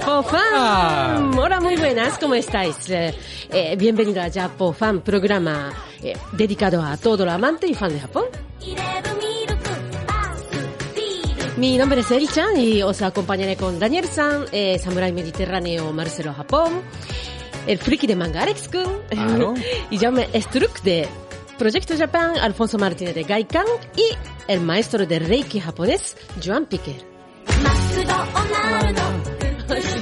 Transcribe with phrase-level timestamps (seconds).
[0.00, 0.40] Japofan.
[0.54, 1.30] Ah.
[1.36, 2.88] Hola, muy buenas, ¿cómo estáis?
[2.88, 3.14] Eh,
[3.52, 5.72] eh, bienvenido a Japofan, programa
[6.02, 8.24] eh, dedicado a todo lo amante y fan de Japón.
[11.58, 16.80] Mi nombre es Eri-chan y os acompañaré con Daniel San, eh, Samurai Mediterráneo Marcelo Japón,
[17.66, 19.54] el friki de manga Alex Kun, Claro.
[19.90, 21.06] y Jaume Struck de
[21.58, 24.04] Proyecto Japan, Alfonso Martínez de Gaikan y
[24.48, 27.09] el maestro de Reiki japonés, Joan Piquer.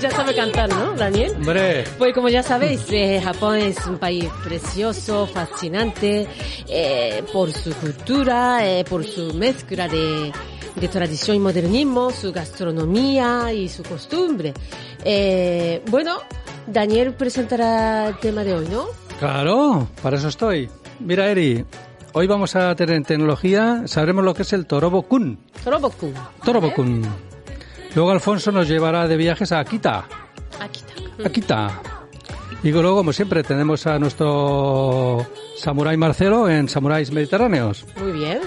[0.00, 1.32] Ya sabe cantar, ¿no, Daniel?
[1.36, 6.26] Hombre, Pues como ya sabéis, eh, Japón es un país precioso, fascinante,
[6.68, 10.32] eh, por su cultura, eh, por su mezcla de,
[10.76, 14.54] de tradición y modernismo, su gastronomía y su costumbre.
[15.04, 16.18] Eh, bueno,
[16.66, 18.86] Daniel presentará el tema de hoy, ¿no?
[19.18, 20.68] claro, para eso estoy.
[21.00, 21.64] Mira, Eri,
[22.12, 25.38] hoy vamos a tener en tecnología, sabremos lo que es el Torobo-kun.
[25.64, 26.14] Torobokun.
[26.44, 27.27] Torobo-kun.
[27.98, 30.04] Luego Alfonso nos llevará de viajes a Akita.
[31.24, 31.82] Akita.
[32.62, 37.84] Y luego, como siempre, tenemos a nuestro Samurai Marcelo en Samuráis Mediterráneos.
[38.00, 38.38] Muy bien.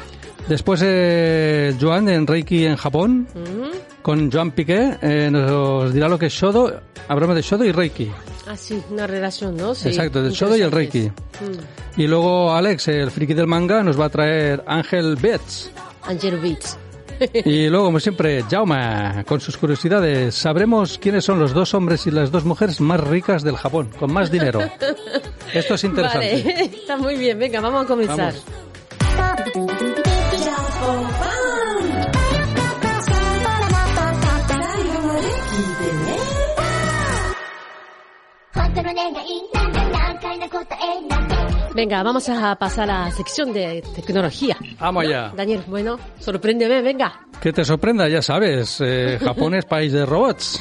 [0.48, 3.28] Después eh, Joan en Reiki en Japón.
[3.36, 3.72] Ujú.
[4.02, 6.80] Con Joan Piqué eh, nos dirá lo que es Shodo.
[7.10, 8.10] Hablamos de Shodo y Reiki.
[8.48, 9.76] Ah, sí, una relación, ¿no?
[9.76, 11.10] Sí, Exacto, del Shodo y el Reiki.
[11.10, 12.00] Mm.
[12.00, 15.72] Y luego Alex, el friki del manga, nos va a traer Ángel Betts.
[16.04, 16.78] Angelo Beats.
[17.46, 20.36] Y luego, como siempre, Jauma, con sus curiosidades.
[20.36, 24.12] Sabremos quiénes son los dos hombres y las dos mujeres más ricas del Japón, con
[24.12, 24.60] más dinero.
[25.54, 26.44] Esto es interesante.
[26.44, 27.38] Vale, está muy bien.
[27.38, 28.34] Venga, vamos a comenzar.
[28.34, 28.62] Vamos.
[41.74, 44.58] Venga, vamos a pasar a la sección de tecnología.
[44.81, 45.31] Vamos allá.
[45.36, 47.22] Daniel, bueno, sorpréndeme, venga.
[47.40, 48.80] Que te sorprenda, ya sabes.
[48.81, 50.59] eh, Japón es país de robots.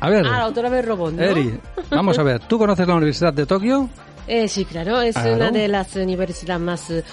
[0.00, 1.22] A ver, Ah, otra vez robot, ¿no?
[1.22, 1.58] Eri,
[1.90, 2.40] vamos a ver.
[2.40, 3.88] ¿Tú conoces la Universidad de Tokio?
[4.28, 5.36] Eh, sí, claro, es Claro.
[5.36, 7.04] una de las universidades más eh,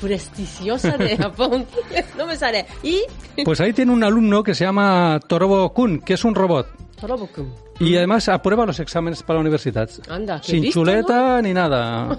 [0.00, 1.66] prestigiosas de Japón.
[2.18, 2.66] no me sale.
[2.82, 3.02] Y
[3.44, 6.66] Pues ahí tiene un alumno que se llama Torobo Kun, que es un robot.
[7.78, 9.88] Y además aprueba los exámenes para la universidad.
[10.08, 12.18] Anda, Sin chuleta ni nada.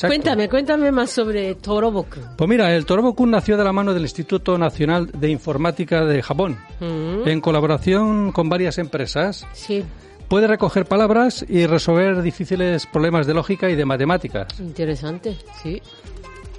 [0.00, 2.22] Cuéntame, cuéntame más sobre Torobokun.
[2.36, 6.22] Pues mira, el Torobo Kun nació de la mano del Instituto Nacional de Informática de
[6.22, 9.46] Japón, Mm, en colaboración con varias empresas.
[9.52, 9.84] sí,
[10.28, 14.58] Puede recoger palabras y resolver difíciles problemas de lógica y de matemáticas.
[14.60, 15.82] interesante, sí,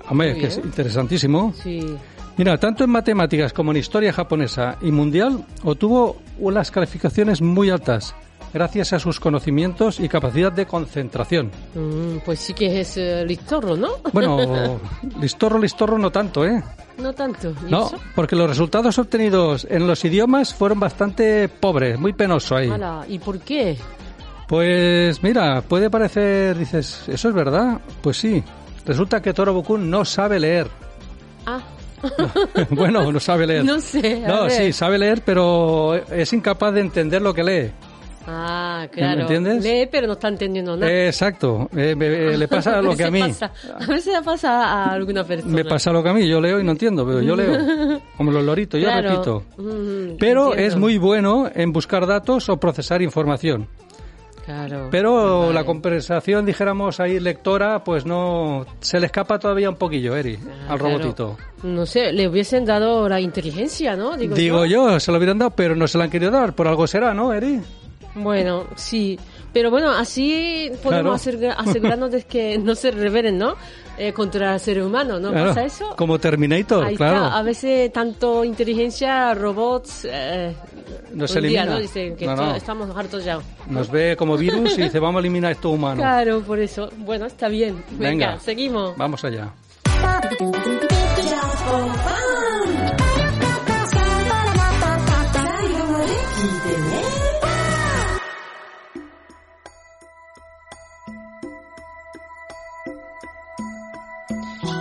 [0.10, 1.54] Hombre, Muy que es interesantísimo.
[1.64, 1.96] sí.
[2.38, 8.16] Mira, tanto en matemáticas como en historia japonesa y mundial obtuvo unas calificaciones muy altas
[8.54, 11.52] gracias a sus conocimientos y capacidad de concentración.
[11.74, 13.90] Mm, pues sí que es eh, listorro, ¿no?
[14.12, 14.80] Bueno,
[15.20, 16.64] listorro, listorro no tanto, ¿eh?
[17.00, 17.54] no tanto.
[17.68, 18.00] ¿Y No, eso?
[18.16, 22.70] porque los resultados obtenidos en los idiomas fueron bastante pobres, muy penoso ahí.
[22.70, 23.78] Hala, ¿Y por qué?
[24.48, 27.80] Pues mira, puede parecer, dices, ¿eso es verdad?
[28.02, 28.44] Pues sí.
[28.86, 30.68] Resulta que Toro Bokun no sabe leer.
[31.46, 31.62] Ah,
[32.70, 33.66] bueno, no sabe leer.
[33.66, 34.22] no sé.
[34.28, 34.52] No, ver.
[34.52, 37.72] sí, sabe leer, pero es incapaz de entender lo que lee.
[38.26, 39.22] Ah, claro.
[39.22, 39.62] entiendes?
[39.64, 40.90] Lee, pero no está entendiendo nada.
[40.90, 41.70] Eh, exacto.
[41.76, 43.20] Eh, me- eh, le pasa lo que a mí.
[43.20, 45.54] Pasa- a veces le pasa a alguna persona.
[45.54, 46.26] Me pasa lo que a mí.
[46.26, 48.00] Yo leo y no entiendo, pero yo leo.
[48.18, 49.10] Como los loritos, yo Claro.
[49.10, 49.44] repito.
[49.58, 50.56] Mm, Pero entiendo.
[50.56, 53.68] es muy bueno en buscar datos o procesar información.
[54.46, 54.90] Claro.
[54.92, 55.54] Pero Vale.
[55.54, 58.66] la conversación, dijéramos ahí, lectora, pues no.
[58.82, 60.38] Se le escapa todavía un poquillo, Eri,
[60.68, 60.98] Ah, al claro.
[60.98, 61.38] robotito.
[61.64, 64.18] No sé, le hubiesen dado la inteligencia, ¿no?
[64.18, 66.54] Digo, Digo yo, se lo hubieran dado, pero no se la han querido dar.
[66.54, 67.62] Por algo será, ¿no, Eri?
[68.16, 69.18] Bueno, sí.
[69.54, 71.56] Pero bueno, así podemos Claro.
[71.60, 73.56] asegurarnos de que no se revelen, ¿no?
[73.98, 75.96] Eh, contra el ser humano, ¿no Claro, pasa eso?
[75.96, 77.26] Como Terminator, Ahí claro.
[77.26, 77.38] está.
[77.38, 80.56] A veces tanto inteligencia, robots, eh,
[81.14, 81.76] No se un día, elimina.
[81.76, 81.80] ¿no?
[81.82, 83.38] Dicen que No, estamos hartos ya.
[83.68, 85.98] Nos ve como virus y dice, vamos a eliminar esto humano.
[86.02, 86.90] Claro, por eso.
[86.98, 87.84] Bueno, está bien.
[87.92, 88.40] Venga, Venga.
[88.40, 88.98] seguimos.
[88.98, 89.54] Vamos allá.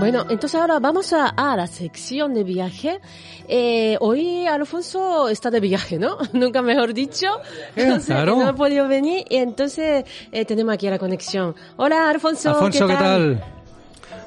[0.02, 2.98] Bueno, entonces ahora vamos a, a la sección de viaje.
[3.46, 6.18] Eh, hoy Alfonso está de viaje, ¿no?
[6.32, 7.28] Nunca mejor dicho.
[7.76, 8.34] Eh, No sé, claro.
[8.36, 11.54] No ha podido venir y entonces eh, tenemos aquí la conexión.
[11.76, 13.44] Hola Alfonso, Alfonso, ¿qué tal?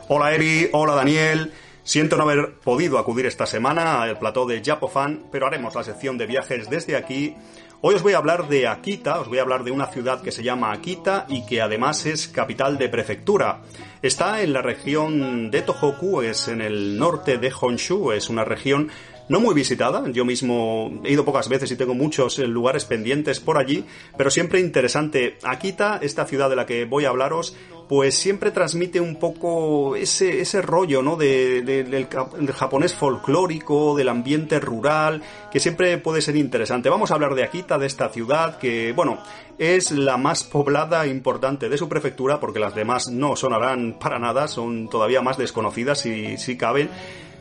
[0.07, 1.51] Hola Eri, hola Daniel.
[1.83, 6.17] Siento no haber podido acudir esta semana al plató de Japofan, pero haremos la sección
[6.17, 7.35] de viajes desde aquí.
[7.81, 10.31] Hoy os voy a hablar de Akita, os voy a hablar de una ciudad que
[10.31, 13.61] se llama Akita y que además es capital de prefectura.
[14.05, 18.91] Está en la región de Tohoku, es en el norte de Honshu, es una región
[19.29, 20.03] no muy visitada.
[20.11, 23.85] Yo mismo he ido pocas veces y tengo muchos eh, lugares pendientes por allí,
[24.17, 25.37] pero siempre interesante.
[25.43, 27.55] Akita, esta ciudad de la que voy a hablaros,
[27.87, 31.15] pues siempre transmite un poco ese, ese rollo, ¿no?
[31.15, 32.07] De, del,
[32.53, 36.89] japonés folclórico, del ambiente rural, que siempre puede ser interesante.
[36.89, 39.19] Vamos a hablar de Akita, de esta ciudad, que, bueno,
[39.57, 44.19] es la más poblada e importante de su prefectura, porque las demás no sonarán para
[44.19, 46.89] nada, son todavía más desconocidas si, si caben.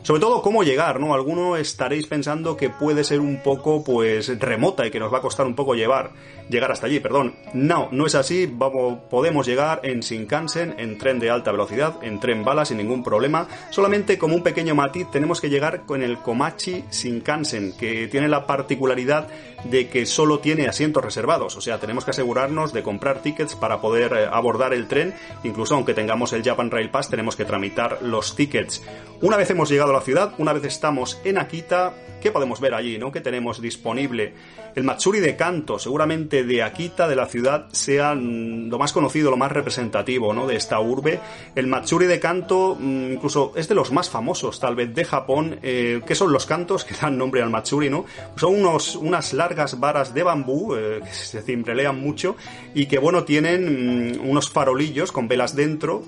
[0.05, 1.15] Sobre todo cómo llegar, ¿no?
[1.15, 5.21] Alguno estaréis pensando que puede ser un poco, pues, remota y que nos va a
[5.21, 6.11] costar un poco llevar,
[6.47, 7.33] llegar hasta allí, perdón.
[7.55, 8.45] No, no es así.
[8.45, 13.03] Vamos, podemos llegar en Shinkansen, en tren de alta velocidad, en tren bala sin ningún
[13.03, 13.47] problema.
[13.71, 18.45] Solamente como un pequeño matiz tenemos que llegar con el Komachi Shinkansen, que tiene la
[18.45, 19.27] particularidad
[19.63, 21.57] de que solo tiene asientos reservados.
[21.57, 25.15] O sea, tenemos que asegurarnos de comprar tickets para poder eh, abordar el tren.
[25.43, 28.83] Incluso aunque tengamos el Japan Rail Pass, tenemos que tramitar los tickets.
[29.25, 32.99] Una vez hemos llegado la ciudad, una vez estamos en Akita, ¿qué podemos ver allí?
[32.99, 33.11] ¿no?
[33.11, 34.35] ¿Qué tenemos disponible?
[34.75, 39.31] El Matsuri de Kanto, seguramente de Akita, de la ciudad, sea mm, lo más conocido,
[39.31, 40.45] lo más representativo ¿no?
[40.45, 41.19] de esta urbe.
[41.55, 45.57] El Matsuri de Kanto mm, incluso es de los más famosos, tal vez, de Japón.
[45.63, 47.89] Eh, ¿Qué son los cantos que dan nombre al Matsuri?
[47.89, 48.05] ¿no?
[48.35, 52.35] Son unos, unas largas varas de bambú eh, que se cimbrean mucho
[52.75, 56.03] y que, bueno, tienen mm, unos farolillos con velas dentro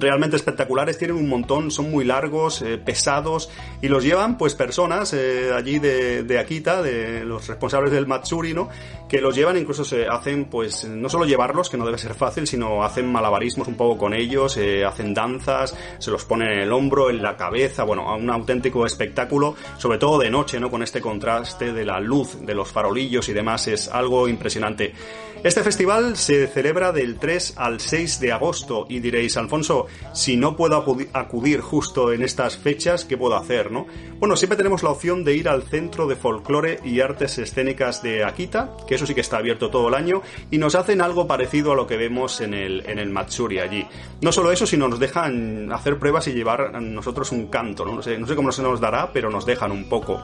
[0.00, 3.50] realmente espectaculares, tienen un montón, son muy largos, eh, pesados
[3.80, 8.54] y los llevan pues personas eh, allí de, de, Akita, de los responsables del Matsuri,
[8.54, 8.68] ¿no?
[9.08, 12.46] Que los llevan, incluso se hacen pues no solo llevarlos, que no debe ser fácil,
[12.46, 16.72] sino hacen malabarismos un poco con ellos, eh, hacen danzas, se los ponen en el
[16.72, 20.70] hombro, en la cabeza, bueno, un auténtico espectáculo, sobre todo de noche, ¿no?
[20.70, 24.92] Con este contraste de la luz, de los farolillos y demás, es algo impresionante.
[25.44, 29.81] Este festival se celebra del 3 al 6 de agosto y diréis, Alfonso,
[30.12, 30.76] si no puedo
[31.12, 33.86] acudir justo en estas fechas, ¿qué puedo hacer, no?
[34.18, 38.24] Bueno, siempre tenemos la opción de ir al Centro de Folclore y Artes Escénicas de
[38.24, 41.72] Akita, que eso sí que está abierto todo el año, y nos hacen algo parecido
[41.72, 43.86] a lo que vemos en el, en el Matsuri allí.
[44.20, 48.02] No solo eso, sino nos dejan hacer pruebas y llevar a nosotros un canto, ¿no?
[48.02, 50.20] Sé, no sé cómo se nos dará, pero nos dejan un poco.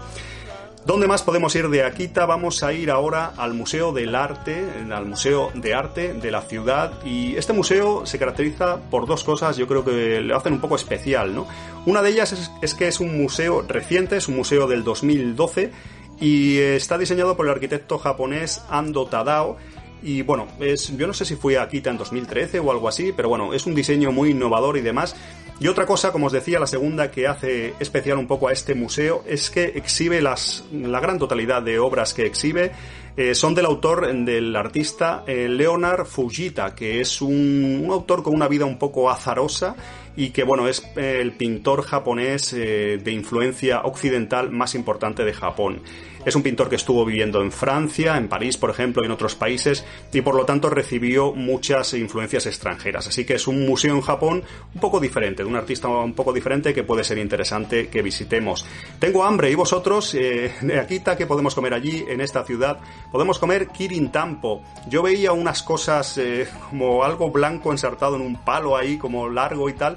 [0.87, 2.25] ¿Dónde más podemos ir de Akita?
[2.25, 7.05] Vamos a ir ahora al Museo del Arte, al Museo de Arte de la ciudad.
[7.05, 10.77] Y este museo se caracteriza por dos cosas, yo creo que le hacen un poco
[10.77, 11.47] especial, ¿no?
[11.85, 15.73] Una de ellas es, que es un museo reciente, es un museo del 2012
[16.21, 19.57] y está diseñado por el arquitecto japonés Ando Tadao.
[20.03, 23.13] Y bueno, es, yo no sé si fue a Akita en 2013 o algo así,
[23.15, 25.17] pero bueno, es un diseño muy innovador y demás.
[25.61, 28.77] Y otra cosa, como os decía, la segunda que hace especial un poco a este
[28.77, 32.71] museo es que exhibe las, la gran totalidad de obras que exhibe
[33.17, 38.47] eh, son del autor, del artista eh, Leonard Fujita, que es un, autor con una
[38.47, 39.75] vida un poco azarosa
[40.15, 45.33] y que bueno es eh, el pintor japonés eh, de influencia occidental más importante de
[45.33, 45.83] Japón.
[46.29, 49.35] Es un pintor que estuvo viviendo en Francia, en París, por ejemplo, y en otros
[49.35, 53.09] países, y por lo tanto recibió muchas influencias extranjeras.
[53.09, 54.45] Así que es un museo en Japón
[54.75, 58.67] un poco diferente, de un artista un poco diferente que puede ser interesante que visitemos.
[58.99, 60.15] Tengo hambre, ¿y vosotros?
[60.15, 62.79] Eh, Akita, ¿qué podemos comer allí, en esta ciudad?
[63.11, 64.63] Podemos comer kirin tampo.
[64.87, 69.71] Yo veía unas cosas eh, como algo blanco ensartado en un palo ahí, como largo
[69.71, 69.97] y tal,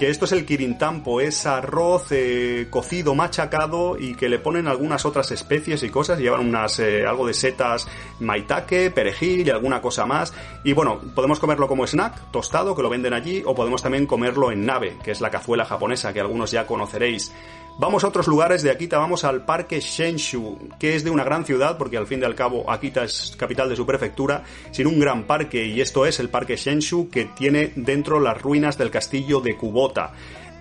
[0.00, 5.04] que esto es el kirintampo, es arroz eh, cocido, machacado y que le ponen algunas
[5.04, 7.86] otras especies y cosas, llevan unas eh, algo de setas
[8.18, 10.32] maitake, perejil y alguna cosa más.
[10.64, 14.50] Y bueno, podemos comerlo como snack, tostado, que lo venden allí, o podemos también comerlo
[14.50, 17.30] en nave, que es la cazuela japonesa que algunos ya conoceréis.
[17.80, 21.46] Vamos a otros lugares de Akita, vamos al parque Shenshu, que es de una gran
[21.46, 25.00] ciudad, porque al fin y al cabo Akita es capital de su prefectura, sin un
[25.00, 29.40] gran parque, y esto es el parque Shenshu, que tiene dentro las ruinas del castillo
[29.40, 30.12] de Kubota.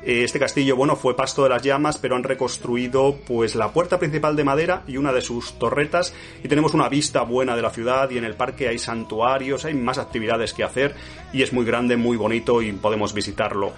[0.02, 4.00] Eh, este castillo, bueno, fue pasto de las llamas, pero han reconstruido pues la puerta
[4.00, 6.14] principal de madera y una de sus torretas
[6.44, 9.74] y tenemos una vista buena de la ciudad y en el parque hay santuarios, hay
[9.74, 10.96] más actividades que hacer
[11.34, 13.74] y es muy grande, muy bonito y podemos visitarlo.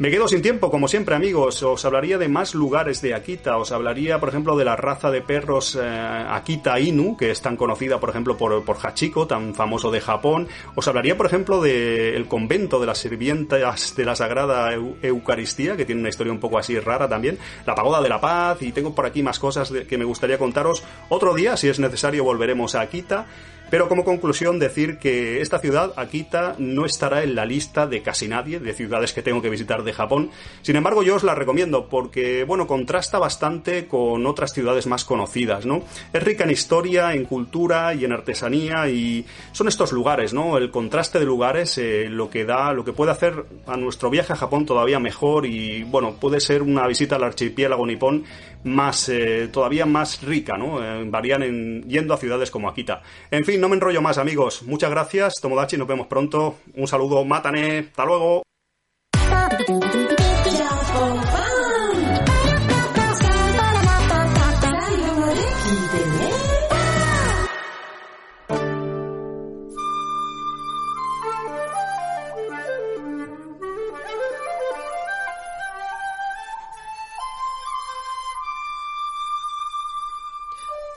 [0.00, 1.62] Me quedo sin tiempo, como siempre, amigos.
[1.62, 3.58] Os hablaría de más lugares de Akita.
[3.58, 7.54] Os hablaría, por ejemplo, de la raza de perros eh, Akita Inu, que es tan
[7.54, 10.48] conocida, por ejemplo, por, por Hachiko, tan famoso de Japón.
[10.74, 16.00] Os hablaría, por ejemplo, del convento de las sirvientas de la Sagrada Eucaristía, que tiene
[16.00, 17.38] una historia un poco así rara también.
[17.66, 20.82] La pagoda de la paz, y tengo por aquí más cosas que me gustaría contaros.
[21.08, 23.26] Otro día, si es necesario, volveremos a Akita.
[23.70, 28.28] Pero como conclusión decir que esta ciudad, Akita, no estará en la lista de casi
[28.28, 30.30] nadie de ciudades que tengo que visitar de Japón.
[30.62, 35.66] Sin embargo, yo os la recomiendo porque, bueno, contrasta bastante con otras ciudades más conocidas,
[35.66, 35.84] ¿no?
[36.12, 40.58] Es rica en historia, en cultura y en artesanía y son estos lugares, ¿no?
[40.58, 44.32] El contraste de lugares eh, lo que da, lo que puede hacer a nuestro viaje
[44.32, 48.24] a Japón todavía mejor y, bueno, puede ser una visita al archipiélago nipón
[48.64, 50.82] más, eh, todavía más rica, ¿no?
[50.84, 53.02] Eh, varían en, yendo a ciudades como Akita.
[53.30, 54.62] En fin, no me enrollo más, amigos.
[54.62, 56.56] Muchas gracias, Tomodachi, nos vemos pronto.
[56.74, 58.42] Un saludo, Matane, hasta luego.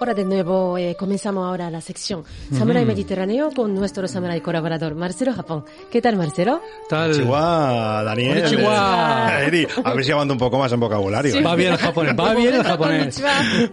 [0.03, 5.31] Ahora de nuevo eh, comenzamos ahora la sección Samurai Mediterráneo con nuestro samurai colaborador Marcelo
[5.31, 5.63] Japón.
[5.89, 6.59] ¿Qué tal Marcelo?
[6.89, 7.11] Tal.
[7.11, 8.37] Konnichiwa, Daniel.
[9.47, 11.33] Eri, a ver si un poco más en vocabulario.
[11.33, 11.41] ¿eh?
[11.41, 13.23] Va bien el japonés, va bien el japonés.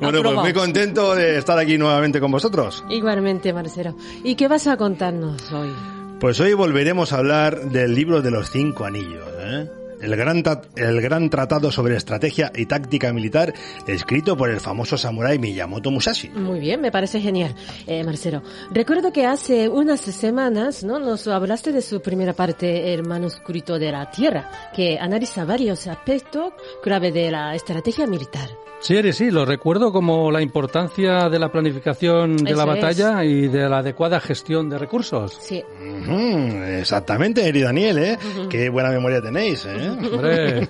[0.00, 2.84] Bueno, pues muy contento de estar aquí nuevamente con vosotros.
[2.88, 3.96] Igualmente Marcelo.
[4.22, 5.72] ¿Y qué vas a contarnos hoy?
[6.20, 9.68] Pues hoy volveremos a hablar del libro de los cinco anillos, ¿eh?
[10.00, 10.42] El gran,
[10.76, 13.52] el gran tratado sobre estrategia y táctica militar
[13.86, 16.28] escrito por el famoso samurái Miyamoto Musashi.
[16.30, 17.54] Muy bien, me parece genial,
[17.86, 18.42] eh, Marcelo.
[18.70, 20.98] Recuerdo que hace unas semanas, ¿no?
[20.98, 26.52] Nos hablaste de su primera parte, el manuscrito de la tierra, que analiza varios aspectos
[26.82, 28.48] clave de la estrategia militar.
[28.82, 32.80] Sí, Eri, sí, lo recuerdo como la importancia de la planificación de la Eso es.
[32.80, 35.36] batalla y de la adecuada gestión de recursos.
[35.40, 35.62] Sí.
[36.02, 38.18] Ujú, exactamente, Eri Daniel, ¿eh?
[38.48, 39.90] Qué buena memoria tenéis, ¿eh?
[39.90, 40.68] Hombre,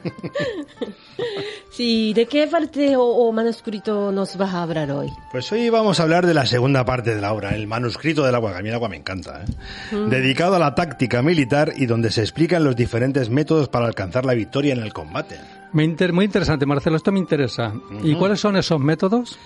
[1.70, 5.08] Sí, ¿de qué parte o, o manuscrito nos vas a hablar hoy?
[5.30, 8.34] Pues hoy vamos a hablar de la segunda parte de la obra, el manuscrito del
[8.34, 9.96] agua, que a mí el agua me encanta, ¿eh?
[10.08, 14.34] dedicado a la táctica militar y donde se explican los diferentes métodos para alcanzar la
[14.34, 15.36] victoria en el combate.
[15.72, 17.72] Me inter- muy interesante, Marcelo, esto me interesa.
[18.02, 19.38] ¿Y cuáles son esos métodos?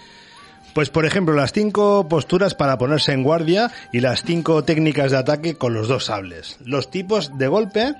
[0.74, 5.18] Pues por ejemplo, las cinco posturas para ponerse en guardia y las cinco técnicas de
[5.18, 6.58] ataque con los dos sables.
[6.64, 7.94] Los tipos de golpe,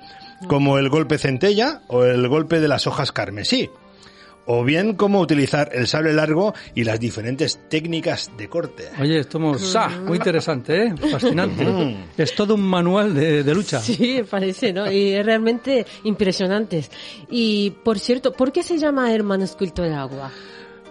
[0.47, 3.69] como el golpe centella o el golpe de las hojas carmesí.
[4.47, 8.89] O bien cómo utilizar el sable largo y las diferentes técnicas de corte.
[8.99, 9.61] Oye, estamos...
[9.61, 9.89] ¡Sa!
[9.89, 10.95] Muy interesante, ¿eh?
[11.11, 11.65] Fascinante.
[12.17, 13.79] es todo un manual de, de lucha.
[13.79, 14.91] Sí, parece, ¿no?
[14.91, 16.91] Y es realmente impresionantes.
[17.29, 20.31] Y, por cierto, ¿por qué se llama el manuscrito de agua?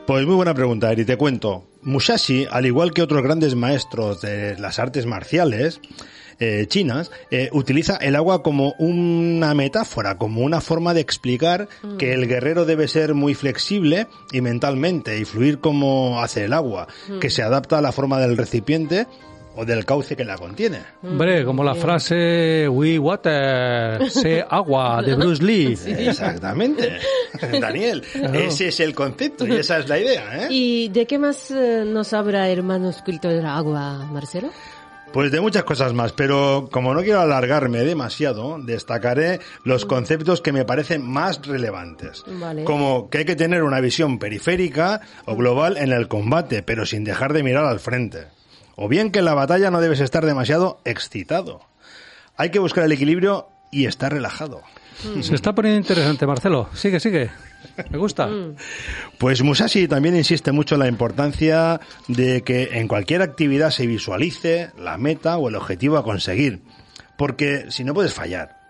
[0.06, 1.66] Pues muy buena pregunta, Eri, te cuento.
[1.80, 5.80] Musashi, al igual que otros grandes maestros de las artes marciales
[6.38, 12.12] eh, chinas, eh, utiliza el agua como una metáfora, como una forma de explicar que
[12.12, 16.88] el guerrero debe ser muy flexible y mentalmente y fluir como hace el agua,
[17.20, 19.06] que se adapta a la forma del recipiente
[19.56, 20.80] o del cauce que la contiene.
[21.02, 25.78] Hombre, como la frase We water, sé agua de Bruce Lee.
[25.86, 26.98] Exactamente.
[27.60, 30.48] Daniel, ese es el concepto y esa es la idea, ¿eh?
[30.50, 34.50] ¿Y de qué más eh, nos habla el manuscrito del agua, Marcelo?
[35.14, 40.50] Pues de muchas cosas más, pero como no quiero alargarme demasiado, destacaré los conceptos que
[40.50, 42.24] me parecen más relevantes.
[42.26, 42.64] Vale.
[42.64, 47.04] Como que hay que tener una visión periférica o global en el combate, pero sin
[47.04, 48.26] dejar de mirar al frente.
[48.74, 51.60] O bien que en la batalla no debes estar demasiado excitado.
[52.36, 54.62] Hay que buscar el equilibrio y estar relajado.
[55.20, 56.68] Se está poniendo interesante, Marcelo.
[56.74, 57.30] Sigue, sigue.
[57.90, 58.28] Me gusta.
[59.18, 64.70] Pues Musashi también insiste mucho en la importancia de que en cualquier actividad se visualice
[64.78, 66.62] la meta o el objetivo a conseguir,
[67.16, 68.60] porque si no puedes fallar.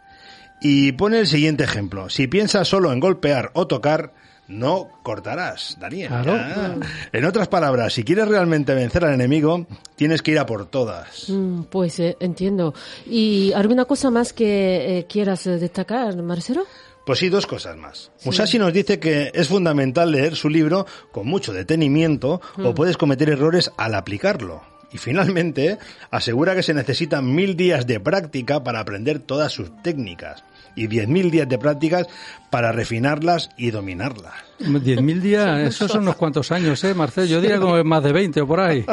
[0.60, 4.14] Y pone el siguiente ejemplo, si piensas solo en golpear o tocar,
[4.48, 6.08] no cortarás, Daniel.
[6.08, 6.34] Claro.
[6.34, 6.74] Ah.
[7.12, 11.28] En otras palabras, si quieres realmente vencer al enemigo, tienes que ir a por todas.
[11.28, 12.74] Mm, pues eh, entiendo.
[13.06, 16.66] ¿Y alguna cosa más que eh, quieras eh, destacar, Marcelo?
[17.06, 18.10] Pues sí, dos cosas más.
[18.24, 23.28] Musashi nos dice que es fundamental leer su libro con mucho detenimiento o puedes cometer
[23.28, 24.62] errores al aplicarlo.
[24.90, 25.78] Y finalmente,
[26.10, 30.44] asegura que se necesitan mil días de práctica para aprender todas sus técnicas
[30.74, 32.06] y diez mil días de prácticas
[32.50, 34.32] para refinarlas y dominarlas.
[34.58, 37.26] Diez mil días, esos son unos cuantos años, ¿eh, Marcelo?
[37.26, 38.84] Yo diría como más de 20 o por ahí.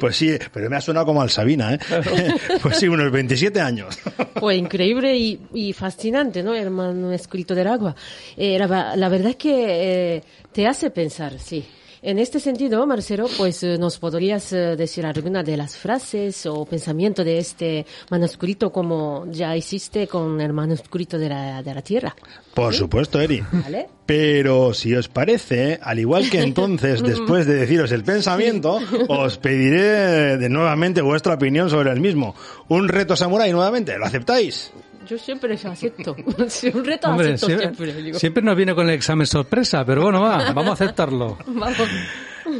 [0.00, 1.78] Pues sí, pero me ha sonado como al Sabina, ¿eh?
[2.62, 3.98] Pues sí, unos 27 años.
[4.38, 6.54] Pues increíble y, y fascinante, ¿no?
[6.54, 7.94] El manuscrito del agua.
[8.36, 11.64] Eh, la verdad es que eh, te hace pensar, sí.
[12.02, 16.64] En este sentido, Marcelo, pues eh, nos podrías eh, decir alguna de las frases o
[16.64, 22.14] pensamiento de este manuscrito como ya hiciste con el manuscrito de la, de la Tierra.
[22.54, 23.40] Por supuesto, Eri.
[23.52, 23.88] ¿Vale?
[24.04, 30.36] Pero si os parece, al igual que entonces, después de deciros el pensamiento, os pediré
[30.38, 32.34] de nuevamente vuestra opinión sobre el mismo.
[32.68, 34.72] Un reto samurái nuevamente, ¿lo aceptáis?
[35.06, 36.16] Yo siempre acepto.
[36.48, 38.02] Si un reto Hombre, acepto siempre, siempre.
[38.02, 38.18] digo.
[38.18, 41.38] siempre nos viene con el examen sorpresa, pero bueno, va, vamos a aceptarlo.
[41.46, 41.76] Vamos.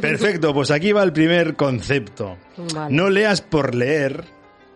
[0.01, 2.37] Perfecto, pues aquí va el primer concepto.
[2.73, 2.95] Vale.
[2.95, 4.23] No leas por leer,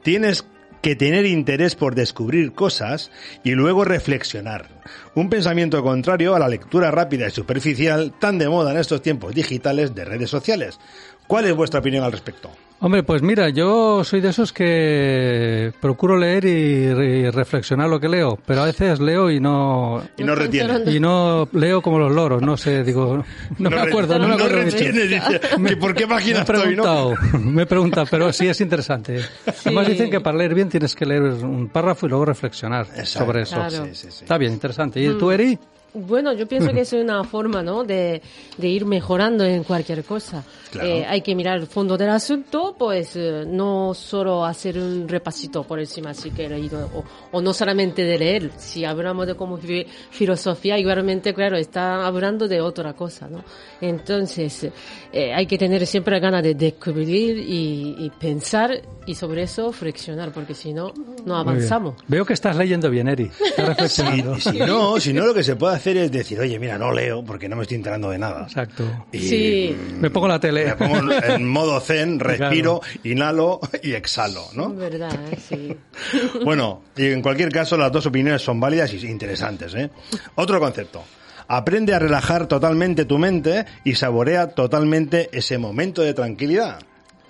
[0.03, 0.45] tienes
[0.81, 3.11] que tener interés por descubrir cosas
[3.43, 4.67] y luego reflexionar.
[5.15, 9.33] Un pensamiento contrario a la lectura rápida y superficial tan de moda en estos tiempos
[9.33, 10.79] digitales de redes sociales.
[11.27, 12.49] ¿Cuál es vuestra opinión al respecto?
[12.79, 18.07] Hombre, pues mira, yo soy de esos que procuro leer y, y reflexionar lo que
[18.07, 20.83] leo, pero a veces leo y no Y no retiene.
[20.91, 23.25] y no leo como los loros, no sé, digo,
[23.57, 24.77] no, me acuerdo, no me acuerdo mucho.
[24.77, 26.83] retiene, dice, que ¿Por qué Me página he estoy, no?
[26.83, 29.21] preguntado, me he preguntado, pero sí es interesante.
[29.65, 33.25] Además dicen que para leer bien tienes que leer un párrafo y luego reflexionar Exacto.
[33.25, 33.55] sobre eso.
[33.55, 33.85] Claro.
[33.87, 34.23] Sí, sí, sí.
[34.23, 35.01] Está bien, interesante.
[35.01, 35.57] ¿Y tú, Eri?
[36.05, 37.83] Bueno, yo pienso que es una forma, ¿no?
[37.83, 38.21] De,
[38.57, 40.43] de ir mejorando en cualquier cosa.
[40.71, 40.87] Claro.
[40.89, 45.63] Eh, hay que mirar el fondo del asunto, pues eh, no solo hacer un repasito
[45.63, 47.03] por encima, así que he leído, o,
[47.37, 48.51] o no solamente de leer.
[48.57, 53.43] Si hablamos de como fi- filosofía, igualmente, claro, está hablando de otra cosa, ¿no?
[53.79, 54.67] Entonces,
[55.13, 60.33] eh, hay que tener siempre ganas de descubrir y, y pensar y sobre eso flexionar,
[60.33, 60.91] porque si no,
[61.25, 61.95] no avanzamos.
[62.09, 63.31] Veo que estás leyendo bien, Eri.
[63.45, 64.35] Estás reflexionando.
[64.35, 66.91] Y si no, si no, lo que se puede hacer es decir, oye, mira, no
[66.91, 68.43] leo porque no me estoy enterando de nada.
[68.43, 69.05] Exacto.
[69.13, 69.77] Y Sí.
[69.99, 70.65] Me pongo la tele.
[70.65, 74.73] me pongo en modo zen, respiro, inhalo y exhalo, ¿no?
[74.73, 75.13] ¿Verdad?
[75.31, 75.37] eh?
[75.39, 75.77] Sí.
[76.43, 79.89] Bueno, y en cualquier caso, las dos opiniones son válidas y interesantes, ¿eh?
[80.35, 81.03] Otro concepto.
[81.47, 86.79] Aprende a relajar totalmente tu mente y saborea totalmente ese momento de tranquilidad.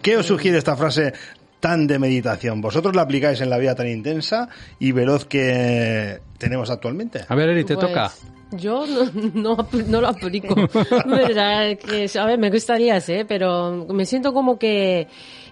[0.01, 1.13] ¿Qué os sugiere esta frase
[1.59, 2.61] tan de meditación?
[2.61, 4.49] ¿Vosotros la aplicáis en la vida tan intensa
[4.79, 7.21] y veloz que tenemos actualmente?
[7.27, 8.11] A ver, Eri, te Pues, toca.
[8.51, 10.55] Yo no, no, no lo aplico.
[11.05, 11.77] ¿Verdad?
[11.77, 13.25] Que, a ver, me gustaría, ¿eh?
[13.27, 15.07] pero me siento como que,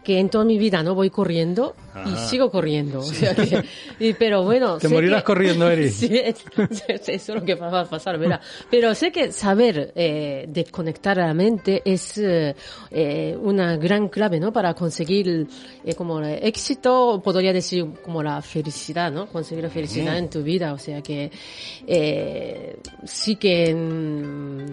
[0.06, 3.00] que en toda mi vida no voy corriendo y sigo corriendo.
[3.00, 3.64] O sea que,
[4.00, 4.78] y- pero bueno.
[4.78, 5.90] Te morirás que- corriendo, Eri.
[5.90, 6.46] Sí, es-
[6.88, 8.40] es- eso es lo que va a pasar, ¿verdad?
[8.70, 12.56] Pero sé que saber eh, desconectar la mente es eh,
[12.92, 14.54] eh, una gran clave, ¿no?
[14.54, 15.48] Para conseguir
[15.84, 19.26] eh, como el éxito, podría decir como la felicidad, ¿no?
[19.28, 20.74] Conseguir la felicidad en tu vida.
[20.74, 21.32] O sea que
[21.88, 24.66] eh, sí que mm,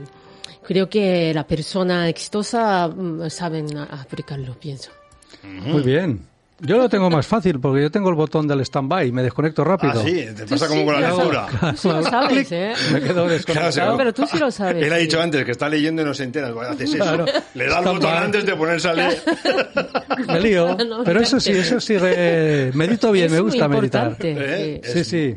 [0.62, 4.90] creo que la persona exitosa mm, saben a- aplicarlo, pienso.
[5.43, 6.21] Muy bien.
[6.65, 9.65] Yo lo tengo más fácil porque yo tengo el botón del stand-by y me desconecto
[9.65, 9.95] rápido.
[9.97, 11.49] Ah, sí, te pasa como sí con la lo lectura.
[11.51, 11.75] sabes.
[11.75, 12.73] Tú sí lo sabes, ¿eh?
[12.93, 13.73] Me quedo desconectado.
[13.73, 15.03] Claro, pero tú sí lo sabes, Él ha sí.
[15.03, 16.53] dicho antes que está leyendo y no se entera.
[16.71, 16.99] Haces eso.
[17.03, 17.25] Claro.
[17.55, 19.23] Le da el botón antes de ponerse a leer.
[20.29, 20.77] Me lío.
[21.05, 24.17] Pero eso sí, eso sí, re- medito bien, Es me muy gusta meditar.
[24.21, 24.81] ¿Eh?
[24.85, 24.93] sí.
[24.93, 25.37] Sí, sí.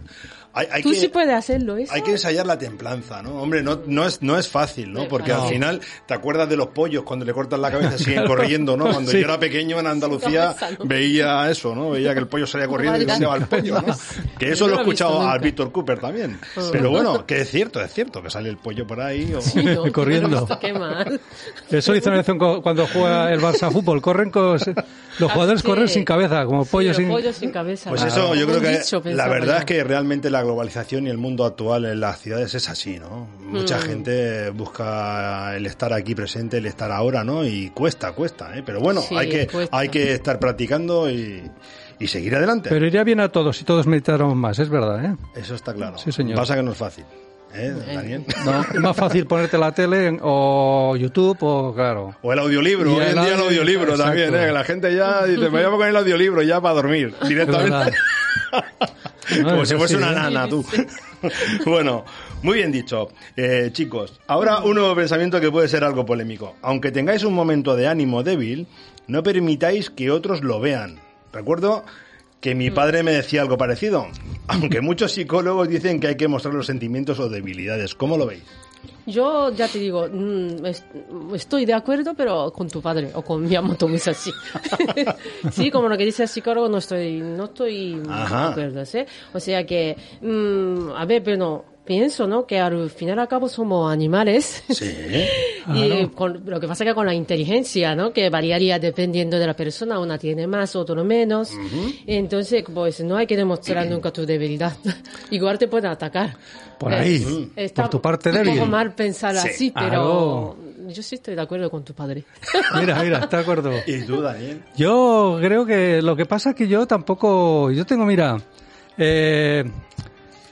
[0.58, 1.94] Hay, hay Tú que, sí puedes hacerlo, eso.
[1.94, 3.42] hay que ensayar la templanza, ¿no?
[3.42, 5.02] Hombre, no, no, es, no es fácil, ¿no?
[5.04, 5.08] No.
[5.10, 8.78] Porque al final te acuerdas de los pollos cuando le cortan la cabeza siguen corriendo,
[8.78, 8.86] ¿no?
[8.86, 9.18] Cuando Sí.
[9.20, 10.86] yo era pequeño en Andalucía ¿no?
[10.86, 11.90] veía eso, ¿no?
[11.92, 13.26] Veía que el pollo salía corriendo y Vale.
[13.28, 13.96] se el pollo, ¿no?
[14.40, 15.44] Que eso lo no he lo he visto escuchado a nunca.
[15.44, 16.40] Víctor Cooper también.
[16.72, 19.34] Pero bueno, que es cierto, es cierto que sale el pollo por ahí.
[19.34, 19.92] o- Sí, ¿no?
[19.92, 20.48] Corriendo.
[20.62, 21.20] Qué mal.
[21.70, 24.02] Eso lo hizo una vez en co- cuando juega el Barça fútbol.
[24.02, 24.54] Corren con,
[25.20, 25.68] los jugadores sí.
[25.68, 27.10] corren sin cabeza, como pollos Sí, sin...
[27.12, 27.90] los pollos sin cabeza.
[27.90, 31.10] Pues Ah, eso, yo creo que dicho, la verdad es que realmente la globalización y
[31.10, 33.28] el mundo actual en las ciudades es así, ¿no?
[33.40, 33.82] Mucha Mm.
[33.82, 37.46] gente busca el estar aquí presente, el estar ahora, ¿no?
[37.46, 38.64] Y cuesta, cuesta, ¿eh?
[38.66, 39.78] Pero bueno, Sí, hay que cuesta.
[39.78, 41.44] hay que estar practicando y,
[42.00, 42.70] y seguir adelante.
[42.70, 45.16] Pero iría bien a todos si todos meditáramos más, es verdad, ¿eh?
[45.36, 45.98] Eso está claro.
[45.98, 46.38] Sí, señor.
[46.38, 47.06] Pasa que no es fácil,
[47.54, 48.26] ¿eh, Daniel?
[48.46, 52.16] No, es más fácil ponerte la tele en- o YouTube o, claro...
[52.22, 54.04] O el audiolibro, hoy en día el audio- audiolibro exacto.
[54.04, 54.48] también, ¿eh?
[54.48, 57.92] Que la gente ya dice, me voy a poner el audiolibro ya para dormir, directamente.
[59.42, 60.16] No, Como si fuese una ¿eh?
[60.16, 60.64] nana, tú.
[61.66, 62.06] bueno,
[62.44, 63.10] muy bien dicho.
[63.36, 66.56] Eh, chicos, ahora un nuevo pensamiento que puede ser algo polémico.
[66.62, 68.68] Aunque tengáis un momento de ánimo débil,
[69.08, 71.00] no permitáis que otros lo vean.
[71.34, 71.84] Recuerdo
[72.40, 74.08] que mi padre me decía algo parecido.
[74.48, 77.96] Aunque muchos psicólogos dicen que hay que mostrar los sentimientos o debilidades.
[77.96, 78.44] ¿Cómo lo veis?
[79.08, 80.84] Yo ya te digo, mm, es-
[81.34, 84.32] estoy de acuerdo, pero con tu padre o con mi amo es así.
[85.52, 88.46] sí, como lo que dice el psicólogo, no estoy, no estoy Ajá.
[88.48, 89.00] de acuerdo, ¿sí?
[89.34, 92.46] O sea que, mm, a ver, pero pienso, ¿no?
[92.46, 94.64] Que al final y al cabo somos animales.
[94.70, 94.92] Sí.
[95.68, 98.14] Y con, lo que pasa es que con la inteligencia, ¿no?
[98.14, 101.50] Que variaría dependiendo de la persona, una tiene más, otro menos.
[102.06, 104.78] Entonces, pues no hay que demostrar nunca tu debilidad.
[105.32, 106.38] Igual te pueden atacar.
[106.78, 108.54] Por ahí, está por tu parte un débil.
[108.60, 109.48] poco mal pensar Sí.
[109.48, 110.56] así, pero
[110.88, 112.24] yo sí estoy de acuerdo con tu padre.
[112.80, 113.72] Mira, mira, está de acuerdo.
[113.88, 114.62] ¿Y tú, Daniel?
[114.78, 118.38] Yo creo que lo que pasa es que yo tampoco, yo tengo, mira,
[119.00, 119.64] eh,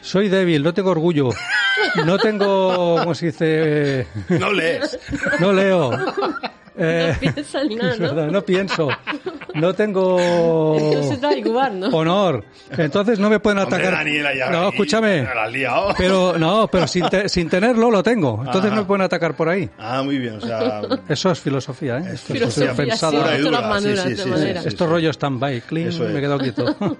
[0.03, 1.29] soy débil, no tengo orgullo,
[2.05, 4.07] no tengo, ¿cómo se dice?
[4.29, 4.99] No lees.
[5.39, 5.91] No leo.
[6.77, 8.07] Eh, No piensa en nada, es ¿no?
[8.07, 8.89] verdad, no pienso.
[9.53, 10.15] No tengo
[11.93, 12.43] honor.
[12.75, 14.51] Entonces no me pueden Hombre, atacar.
[14.51, 15.27] No, escúchame.
[15.51, 15.93] liado.
[15.97, 18.39] Pero no, pero sin, te- sin tenerlo lo tengo.
[18.39, 18.75] Entonces Ajá.
[18.75, 19.69] no me pueden atacar por ahí.
[19.77, 20.81] Ah, muy bien, o sea...
[21.07, 22.11] Eso es filosofía, ¿eh?
[22.13, 23.37] Esto filosofía es pensada.
[23.37, 26.11] Sí, Estos rollos stand-by, clean, Eso es.
[26.13, 26.75] me he quedado quieto.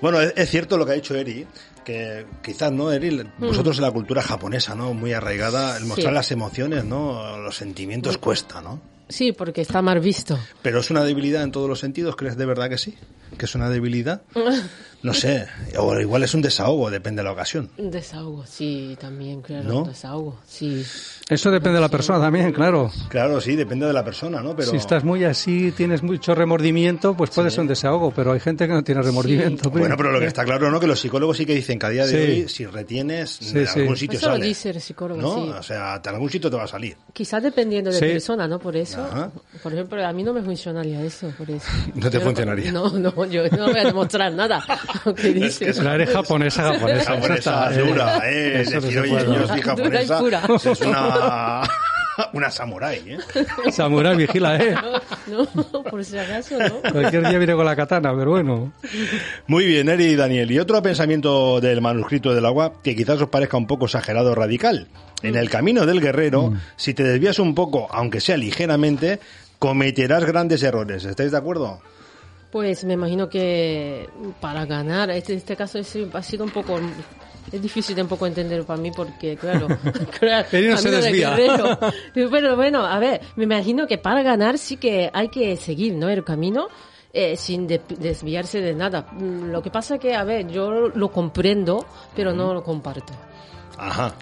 [0.00, 1.46] Bueno, es, es cierto lo que ha dicho Eri,
[1.84, 3.22] que quizás, ¿no, Eri?
[3.38, 4.92] Vosotros en la cultura japonesa, ¿no?
[4.92, 6.14] Muy arraigada, el mostrar Sí.
[6.14, 7.38] las emociones, ¿no?
[7.38, 8.80] Los sentimientos cuesta, ¿no?
[9.08, 10.38] Sí, porque está mal visto.
[10.62, 12.96] Pero es una debilidad en todos los sentidos, ¿crees de verdad que sí?
[13.38, 14.22] ¿Que es una debilidad?
[15.04, 15.46] No sé,
[15.78, 17.68] o igual es un desahogo, depende de la ocasión.
[17.76, 19.78] Un desahogo, sí, también, claro, ¿No?
[19.82, 20.82] un desahogo, sí.
[21.28, 22.90] Eso depende de la persona también, claro.
[23.10, 24.56] Claro, sí, depende de la persona, ¿no?
[24.56, 28.40] Pero Si estás muy así, tienes mucho remordimiento, pues puede ser un desahogo, pero hay
[28.40, 29.70] gente que no tiene remordimiento.
[29.70, 29.80] primo.
[29.80, 30.80] Bueno, pero lo que está claro, ¿no?
[30.80, 32.16] Que los psicólogos sí que dicen que a día de Sí.
[32.42, 33.80] hoy, si retienes, Sí, de sí.
[33.80, 34.46] algún sitio Eso lo sale.
[34.46, 35.34] dice el psicólogo, ¿No?
[35.34, 35.50] sí.
[35.58, 36.96] O sea, de algún sitio te va a salir.
[37.12, 38.06] Quizás dependiendo de Sí.
[38.06, 38.58] persona, ¿no?
[38.58, 39.02] Por eso.
[39.04, 39.30] Ajá.
[39.62, 41.66] Por ejemplo, a mí no me funcionaría eso, por eso.
[41.94, 42.72] No te Pero- funcionaría.
[42.72, 44.64] No, no, yo no voy a demostrar nada.
[45.04, 45.50] Lo que.
[45.58, 47.00] Pero eres japonesa, japonesa.
[47.00, 47.34] eso Japonesa
[47.70, 48.60] está, dura, ¿eh?
[48.60, 49.26] eso no Decir, se oye, puede.
[49.26, 50.18] yo soy Dura y japonesa.
[50.18, 50.42] pura.
[50.72, 51.62] Es una,
[52.32, 53.18] una samurái, ¿eh?
[53.72, 54.74] Samurai vigila, ¿eh?
[55.26, 56.92] No, por si acaso, ¿no?
[56.92, 58.72] Cualquier día viene con la katana, pero bueno.
[59.46, 60.50] Muy bien, Eri y Daniel.
[60.50, 64.34] Y otro pensamiento del manuscrito del agua que quizás os parezca un poco exagerado o
[64.34, 64.86] radical.
[65.22, 69.18] En el camino del guerrero, si te desvías un poco, aunque sea ligeramente,
[69.58, 71.04] cometerás grandes errores.
[71.06, 71.80] ¿Estáis de acuerdo?
[72.54, 74.08] Pues me imagino que
[74.40, 76.78] para ganar, este, este caso es- ha sido un poco...
[77.50, 79.66] Es difícil de un poco entender para mí porque, claro,
[80.20, 81.34] claro no se de desvía.
[82.14, 86.08] Pero bueno, a ver, me imagino que para ganar sí que hay que seguir, ¿no?
[86.08, 86.68] El camino
[87.12, 89.08] eh, sin de- desviarse de nada.
[89.10, 93.12] Mm, Lo que pasa que, a ver, yo lo comprendo, pero no lo comparto.
[93.78, 94.14] Ajá.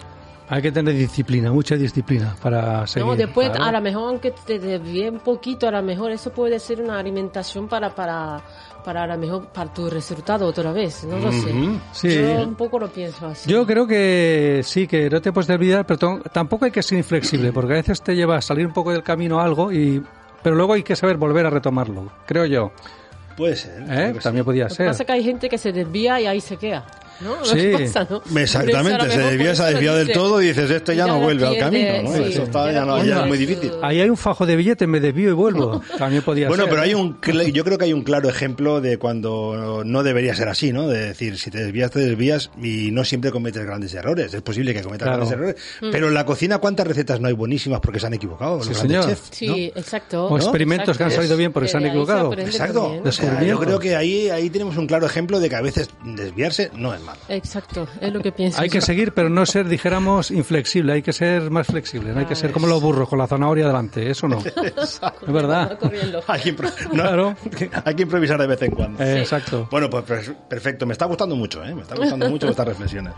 [0.49, 3.07] Hay que tener disciplina, mucha disciplina para seguir.
[3.07, 3.65] No, después claro.
[3.65, 6.99] a lo mejor aunque te desvíe un poquito, a lo mejor eso puede ser una
[6.99, 8.41] alimentación para para
[8.85, 11.55] para a lo mejor para tu resultado otra vez, no lo sé.
[11.93, 12.15] Sí.
[12.21, 13.49] Yo un poco lo pienso así.
[13.49, 16.99] Yo creo que sí, que no te puedes olvidar, pero to- tampoco hay que ser
[16.99, 20.03] inflexible, porque a veces te lleva a salir un poco del camino a algo, y
[20.43, 22.73] pero luego hay que saber volver a retomarlo, creo yo.
[23.37, 23.83] Puede ser.
[23.89, 24.09] ¿eh?
[24.13, 24.25] que sí.
[24.25, 24.87] También podía lo que ser.
[24.89, 26.85] pasa es que hay gente que se desvía y ahí se queda.
[27.23, 27.37] ¿No?
[27.37, 27.57] Lo Sí.
[27.57, 28.07] que pasa,
[28.37, 31.47] Exactamente, se por se ha desviado del todo y dices, esto ya, Ya no vuelve
[31.47, 32.15] al camino, ¿no?
[32.17, 32.23] sí.
[32.33, 33.73] Eso está, Ya no, ya es muy difícil.
[33.83, 35.81] Ahí hay un fajo de billetes, me desvío y vuelvo.
[35.99, 36.71] También podía Bueno, ser.
[36.71, 37.19] pero hay un,
[37.53, 40.89] yo creo que hay un claro ejemplo de cuando no debería ser así, ¿no?
[40.89, 44.33] De decir, si te desvías, te desvías y no siempre cometes grandes errores.
[44.35, 45.27] Es posible que cometas Claro.
[45.27, 45.57] grandes errores.
[45.93, 48.57] Pero en la cocina, ¿cuántas recetas no hay buenísimas porque se han equivocado?
[48.59, 49.07] Los Sí, señor.
[49.07, 50.27] chefs, Sí, exacto.
[50.27, 52.33] O experimentos que han salido bien porque se han equivocado.
[52.35, 52.83] Exacto.
[52.83, 53.07] también.
[53.09, 55.89] O sea, yo creo que ahí, ahí tenemos un claro ejemplo de que a veces
[56.05, 57.12] desviarse no es malo.
[57.29, 58.61] Exacto, es lo que pienso.
[58.61, 60.93] Hay que seguir, pero no ser, dijéramos, inflexible.
[60.95, 62.13] Hay que ser más flexible.
[62.13, 64.11] No hay que ser como los burros con la zanahoria delante.
[64.11, 64.39] Eso no.
[64.77, 65.01] Es
[65.33, 65.79] verdad.
[66.29, 67.37] Hay que, no, Claro.
[67.85, 69.03] hay que improvisar de vez en cuando.
[69.03, 69.69] Eh, exacto.
[69.71, 70.87] Bueno, pues per- perfecto.
[70.87, 71.75] Me está gustando mucho, ¿eh?
[71.75, 73.13] Me está gustando mucho estas reflexiones.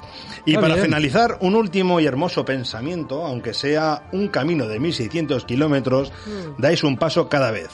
[0.46, 0.86] Y Está para bien.
[0.86, 6.60] finalizar, un último y hermoso pensamiento, aunque sea un camino de 1600 kilómetros, Mm.
[6.60, 7.68] dais un paso cada vez.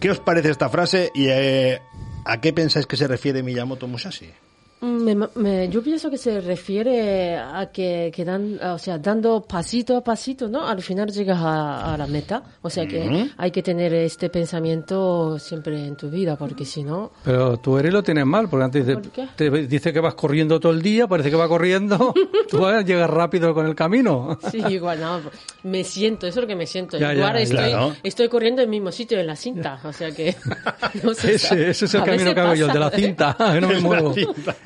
[0.00, 1.80] ¿Qué os parece esta frase y eh,
[2.24, 4.30] a qué pensáis que se refiere Miyamoto Musashi?
[4.80, 9.96] Me- me- yo pienso que se refiere a que, que dan, o sea, dando pasito
[9.96, 10.66] a pasito, ¿no?
[10.66, 12.42] Al final llegas a, a la meta.
[12.62, 17.10] O sea que hay que tener este pensamiento siempre en tu vida, porque si no,
[17.24, 19.02] Pero tú eres lo tienes mal, porque antes ¿Por
[19.36, 22.14] te dice que vas corriendo todo el día, parece que va corriendo,
[22.50, 24.38] tú vas a llegar rápido con el camino.
[24.50, 25.20] sí, igual, no,
[25.64, 26.98] me siento, eso es lo que me siento.
[26.98, 27.94] Ya, igual ya, estoy, claro.
[28.02, 30.36] estoy corriendo en el mismo sitio, en la cinta, o sea que,
[31.02, 33.68] no sé, Ese, ese es el camino que hago yo, el de la cinta, no
[33.68, 34.14] me muevo.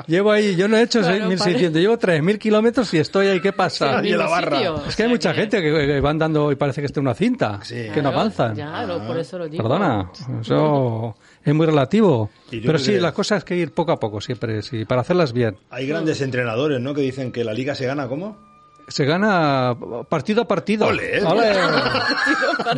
[0.07, 3.53] Llevo ahí, yo no he hecho Claro, 6.600, llevo 3.000 kilómetros y estoy ahí, ¿qué
[3.53, 4.01] pasa?
[4.05, 4.57] Y la barra.
[4.59, 7.01] sitio, Es que hay sea mucha gente que, que van dando y parece que está
[7.01, 7.75] en una cinta, Sí.
[7.75, 8.55] que no Claro, avanzan.
[8.55, 9.62] Claro, por eso lo digo.
[9.62, 10.11] Perdona,
[10.41, 12.31] eso es muy relativo.
[12.51, 15.57] Pero sí, las cosas hay que ir poco a poco siempre, sí, para hacerlas bien.
[15.71, 16.95] Hay grandes entrenadores, ¿no?
[16.95, 18.52] Que dicen que la liga se gana, ¿cómo?
[18.88, 19.77] Se gana
[20.09, 20.87] partido a partido.
[20.87, 21.23] Ole, ¿eh?
[21.25, 21.53] Ole.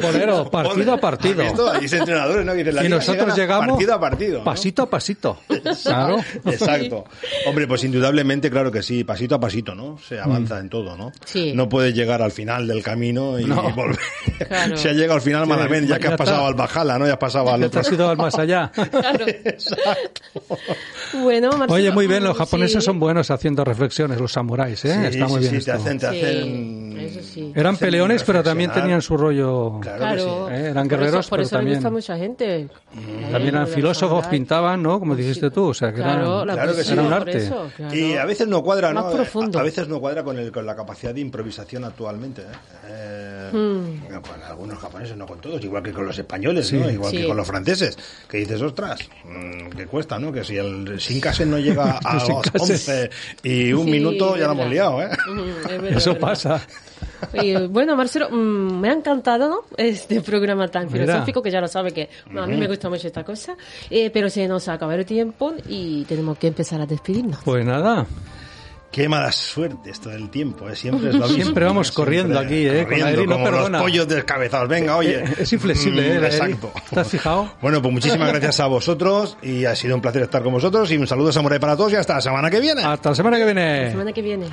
[0.01, 1.43] Bolero, partido a partido.
[1.43, 1.71] ¿Has visto?
[1.71, 2.53] Hay entrenadores, ¿no?
[2.53, 4.39] Que dicen la Y nosotros llegamos partido a partido.
[4.39, 4.45] ¿no?
[4.45, 5.39] pasito a pasito.
[5.83, 6.19] Claro.
[6.47, 7.05] Exacto.
[7.47, 9.99] Hombre, pues indudablemente, claro que sí, pasito a pasito, ¿no?
[9.99, 11.13] Se avanza en todo, ¿no?
[11.25, 11.53] Sí.
[11.55, 13.63] No puedes llegar al final del camino y No.
[13.75, 13.99] volver.
[14.49, 14.77] Claro.
[14.77, 16.49] Se ha llegado al final malamente, ya que ya has pasado está.
[16.49, 17.07] al Bajala, ¿no?
[17.07, 17.81] Ya has pasado al te otro.
[17.81, 18.71] has ido al más allá.
[19.05, 19.27] Claro.
[21.23, 22.87] Bueno, Marcelo, Oye, muy bien, los mm, japoneses sí.
[22.87, 24.95] son buenos haciendo reflexiones, los samuráis, ¿eh?
[24.95, 25.83] Sí, Está muy sí, bien sí, te esto.
[25.83, 27.53] hacen, te Sí, hacen eso sí.
[27.55, 29.79] Eran peleones, pero también tenían su rollo.
[29.81, 30.17] Claro, Claro,
[30.49, 30.69] que sí, ¿eh?
[30.71, 32.61] Eran por guerreros, eso, por pero eso le también- gusta a mucha gente.
[32.61, 32.69] Eh,
[33.33, 34.99] También eran filósofos, pintaban, ¿no?
[35.01, 36.47] Como dijiste tú, o sea, que Claro, eran...
[36.47, 36.93] la Claro que sí.
[36.93, 37.37] Era un por arte.
[37.39, 37.95] eso, claro.
[37.95, 39.05] Y a veces no cuadra, ¿no?
[39.05, 39.59] Más profundo.
[39.59, 42.43] A, a veces no cuadra con, el, con la capacidad de improvisación actualmente.
[42.43, 42.45] ¿eh?
[42.89, 43.21] Eh,
[43.53, 44.01] Hmm.
[44.23, 46.91] Con algunos japoneses, no con todos, igual que con los españoles, ¿no?
[46.91, 47.27] igual que Sí.
[47.27, 47.97] con los franceses.
[48.29, 50.33] Que dices, ostras, mm, que cuesta, ¿no?
[50.33, 52.61] Que si el Shinkansen no llega a las Shinkansen.
[52.61, 53.11] 11
[53.43, 55.11] y un Sí, minuto, ya lo hemos liado, ¿eh?
[55.31, 56.63] Ujú, es verdad, Eso pasa.
[57.43, 59.61] Y, bueno, Marcelo, mm, me ha encantado ¿no?
[59.77, 61.05] este programa tan Mira.
[61.07, 63.57] filosófico que ya lo sabe que bueno, a mí me gusta mucho esta cosa,
[63.91, 67.41] eh, pero se nos acaba el tiempo y tenemos que empezar a despedirnos.
[67.45, 68.07] Pues nada,
[68.95, 70.77] Qué mala suerte esto del tiempo, ¿eh?
[70.77, 71.43] Siempre es lo mismo.
[71.43, 72.87] Siempre vamos corriendo aquí, ¿eh?
[72.89, 73.79] Con Corriendo, no como perdona.
[73.79, 74.69] los pollos descabezados.
[74.69, 75.25] Venga, oye.
[75.37, 76.19] Es inflexible, ¿eh?
[76.19, 76.37] Mm, la Eri.
[76.37, 76.73] Exacto.
[76.91, 77.51] ¿Te has fijado?
[77.61, 80.97] Bueno, pues muchísimas gracias a vosotros y ha sido un placer estar con vosotros y
[80.97, 82.85] un saludo samurai para todos y hasta la semana que viene.
[82.85, 83.91] Hasta la semana que La viene.
[83.91, 84.47] semana que viene.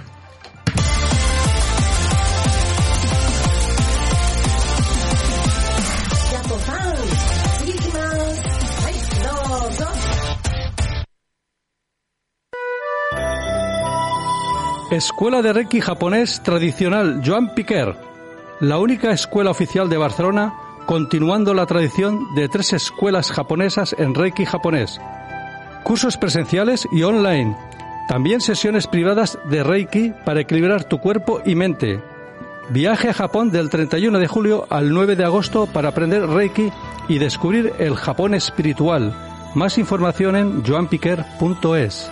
[14.91, 17.95] Escuela de Reiki japonés tradicional Joan Piquer,
[18.59, 20.53] la única escuela oficial de Barcelona,
[20.85, 24.99] continuando la tradición de tres escuelas japonesas en Reiki japonés.
[25.83, 27.55] Cursos presenciales y online.
[28.09, 32.01] También sesiones privadas de Reiki para equilibrar tu cuerpo y mente.
[32.67, 36.69] Viaje a Japón del 31 de julio al 9 de agosto para aprender Reiki
[37.07, 39.15] y descubrir el Japón espiritual.
[39.55, 42.11] Más información en joanpiquer.es.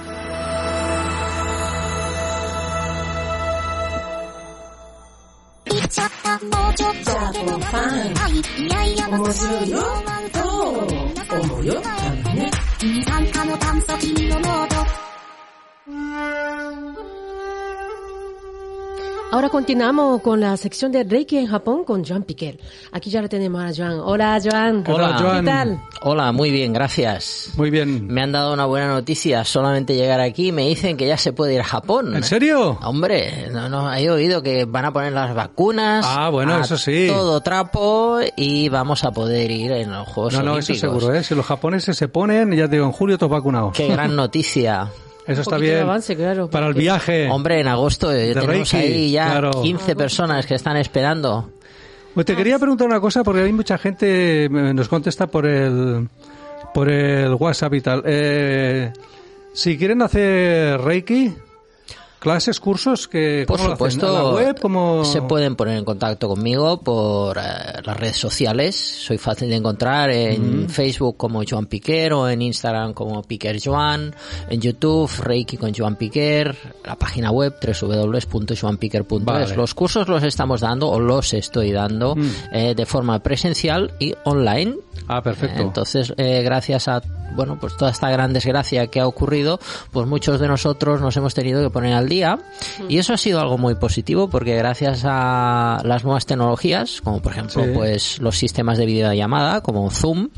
[7.40, 8.18] てもファン。
[8.30, 8.68] い。
[8.84, 9.72] い面白い。
[9.72, 9.80] ロ
[11.28, 12.52] と思うよ、ね。
[19.32, 22.60] Ahora continuamos con la sección de Reiki en Japón con Joan Piquel.
[22.92, 24.00] Aquí ya lo tenemos a Joan.
[24.04, 24.84] Hola, Joan.
[24.88, 25.46] Hola, Joan.
[25.46, 25.82] ¿Qué tal?
[26.02, 27.52] Hola, muy bien, gracias.
[27.56, 28.08] Muy bien.
[28.08, 29.44] Me han dado una buena noticia.
[29.46, 32.16] Solamente llegar aquí me dicen que ya se puede ir a Japón.
[32.16, 32.80] ¿En serio?
[32.82, 36.04] Hombre, no, no, he oído que van a poner las vacunas.
[36.10, 37.06] Ah, bueno, a eso sí.
[37.08, 40.76] Todo trapo y vamos a poder ir en los Juegos No, no, Olímpicos.
[40.78, 41.24] eso seguro, ¿eh?
[41.24, 43.74] Si los japoneses se ponen, ya te digo, en julio todos vacunados.
[43.78, 44.90] Qué gran noticia.
[45.30, 45.82] Eso está bien.
[45.82, 47.30] avance, claro, Para el viaje.
[47.30, 49.52] Hombre, en agosto eh, tenemos Reiki, ahí ya claro.
[49.62, 51.52] 15 personas que están esperando.
[52.14, 56.10] Pues te quería preguntar una cosa, porque hay mucha gente eh, nos contesta por el,
[56.74, 58.04] por el WhatsApp y tal.
[58.06, 58.92] Eh,
[59.54, 61.34] si quieren hacer Reiki,
[62.20, 66.28] clases, cursos, que Por ¿cómo supuesto, ¿A la web, como se pueden poner en contacto
[66.28, 67.42] conmigo por eh,
[67.84, 68.76] las redes sociales.
[68.76, 74.14] Soy fácil de encontrar en Facebook como Joan Piquer o en Instagram como Piquer Joan,
[74.50, 76.56] en YouTube Reiki con Joan Piquer,
[76.86, 79.24] la página web www.joanpiquer.es.
[79.24, 79.56] Vale.
[79.56, 82.16] Los cursos los estamos dando o los estoy dando
[82.52, 84.76] eh, de forma presencial y online.
[85.08, 85.62] Ah, perfecto.
[85.62, 87.02] Entonces, eh, gracias a
[87.36, 89.60] bueno, pues toda esta gran desgracia que ha ocurrido,
[89.92, 92.40] pues muchos de nosotros nos hemos tenido que poner al día
[92.90, 97.34] y eso ha sido algo muy positivo porque gracias a las nuevas tecnologías, como por
[97.34, 97.70] ejemplo, Sí.
[97.74, 100.30] pues los sistemas de videollamada como Zoom,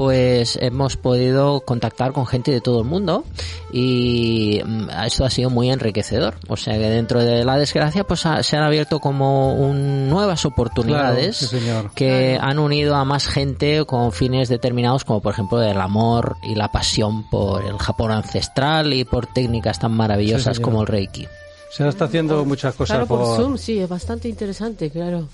[0.00, 3.22] pues hemos podido contactar con gente de todo el mundo
[3.70, 6.36] y mm, esto ha sido muy enriquecedor.
[6.48, 10.46] O sea que dentro de la desgracia pues ha- se han abierto como un- nuevas
[10.46, 11.90] oportunidades Claro, sí, señor.
[11.94, 16.54] que han unido a más gente con fines determinados como por ejemplo el amor y
[16.54, 20.62] la pasión por el Japón ancestral y por técnicas tan maravillosas señor.
[20.70, 21.26] como el Reiki.
[21.70, 23.36] Se está haciendo muchas cosas Claro, por por...
[23.36, 25.28] Zoom, sí, es bastante interesante, claro.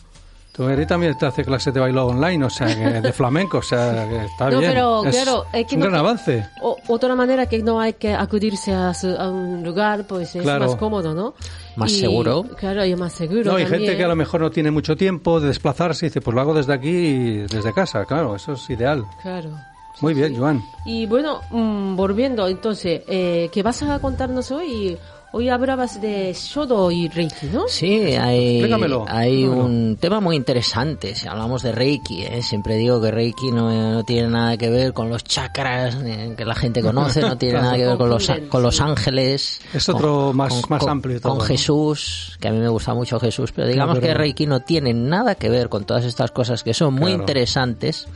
[0.57, 3.63] Tu Eri también te hace clases de baile online, o sea, que de flamenco, o
[3.63, 4.71] sea, que está No, bien.
[4.73, 6.47] pero, es claro, es que un no gran avance.
[6.63, 10.43] O, otra manera que no hay que acudirse a, su- a un lugar, pues es
[10.43, 10.65] Claro.
[10.67, 11.35] más cómodo, ¿no?
[11.77, 12.43] Más Y, seguro.
[12.57, 13.45] Claro, y más seguro.
[13.51, 13.83] No, hay también.
[13.83, 16.41] gente que a lo mejor no tiene mucho tiempo de desplazarse y dice, pues lo
[16.41, 19.05] hago desde aquí y desde casa, claro, eso es ideal.
[19.21, 19.51] Claro.
[20.01, 20.63] Muy bien, Joan.
[20.85, 24.97] Y bueno, mm, volviendo, entonces, eh, ¿qué vas a contarnos hoy?
[25.33, 27.65] Hoy hablabas de Shodo y Reiki, ¿no?
[27.69, 28.63] Sí, hay,
[29.09, 31.15] hay un tema muy interesante.
[31.15, 32.41] Si hablamos de Reiki, ¿eh?
[32.43, 36.45] siempre digo que Reiki no, no tiene nada que ver con los chakras eh, que
[36.47, 37.65] la gente conoce, no tiene Claro.
[37.67, 39.61] nada que ver con los, con los ángeles.
[39.75, 41.45] Es otro más- más amplio todo, Con ¿no?
[41.45, 45.35] Jesús, que a mí me gusta mucho Jesús, pero digamos que Reiki no tiene nada
[45.35, 47.23] que ver con todas estas cosas que son muy Claro.
[47.25, 48.07] interesantes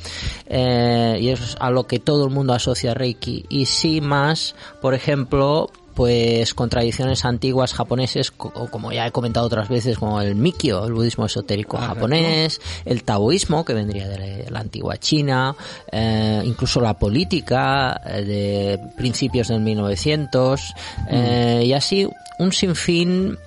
[0.47, 3.45] eh, y es a lo que todo el mundo asocia Reiki.
[3.51, 9.69] Y sí más, por ejemplo, pues con tradiciones antiguas japoneses, como ya he comentado otras
[9.69, 14.61] veces, como el Mikyo, el budismo esotérico Ah, japonés, el taoísmo, que vendría de la
[14.61, 15.55] antigua China,
[15.93, 21.07] eh, incluso la política eh, de principios del 1900, Mm.
[21.11, 23.39] eh, y así un sinfín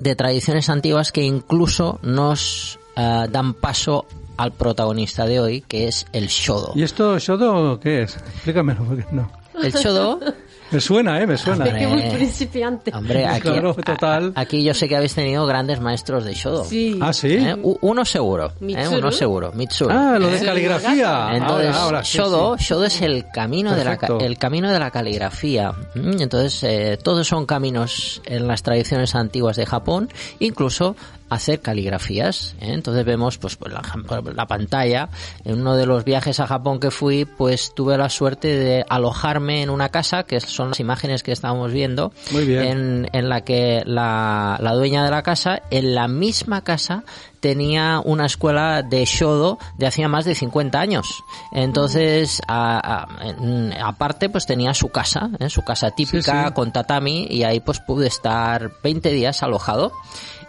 [0.00, 4.04] de tradiciones antiguas que incluso nos eh, dan paso
[4.36, 6.72] al protagonista de hoy, que es el shodo.
[6.74, 8.16] ¿Y esto, Shodo, qué es?
[8.16, 9.30] Explícamelo, porque no.
[9.62, 10.18] El shodo
[10.72, 11.26] Me suena, ¿eh?
[11.26, 11.66] Me suena.
[11.66, 12.16] Es que muy Hombre.
[12.16, 12.90] principiante.
[12.94, 14.32] Hombre, aquí, Claro, total.
[14.34, 16.64] a- aquí yo sé que habéis tenido grandes maestros de shodo.
[16.64, 16.98] Sí.
[17.00, 17.34] Ah, sí.
[17.34, 17.56] ¿Eh?
[17.82, 18.46] Uno seguro.
[18.48, 18.52] ¿eh?
[18.60, 18.98] Mitsuru.
[18.98, 19.52] Uno seguro.
[19.52, 19.90] Mitsuru.
[19.94, 20.44] Ah, lo de Sí.
[20.44, 21.28] caligrafía.
[21.32, 22.64] Entonces, ahora, ahora, sí, Shodo, sí.
[22.64, 25.72] Shodo es el camino de la el camino de la caligrafía.
[25.94, 30.08] Mm, Entonces, eh, todos son caminos en las tradiciones antiguas de Japón,
[30.38, 30.96] incluso
[31.34, 32.54] hacer caligrafías.
[32.60, 32.72] ¿eh?
[32.72, 33.82] Entonces vemos, pues, pues, la,
[34.34, 35.08] la pantalla.
[35.44, 39.62] En uno de los viajes a Japón que fui, pues tuve la suerte de alojarme
[39.62, 42.62] en una casa, que son las imágenes que estábamos viendo, Muy bien.
[42.64, 47.04] en, en la que la, la dueña de la casa, en la misma casa,
[47.42, 51.24] tenía una escuela de shodo de hacía más de 50 años.
[51.50, 55.50] Entonces, aparte, pues tenía su casa, ¿eh?
[55.50, 56.54] su casa típica Sí, sí.
[56.54, 59.92] con tatami y ahí pues pude estar 20 días alojado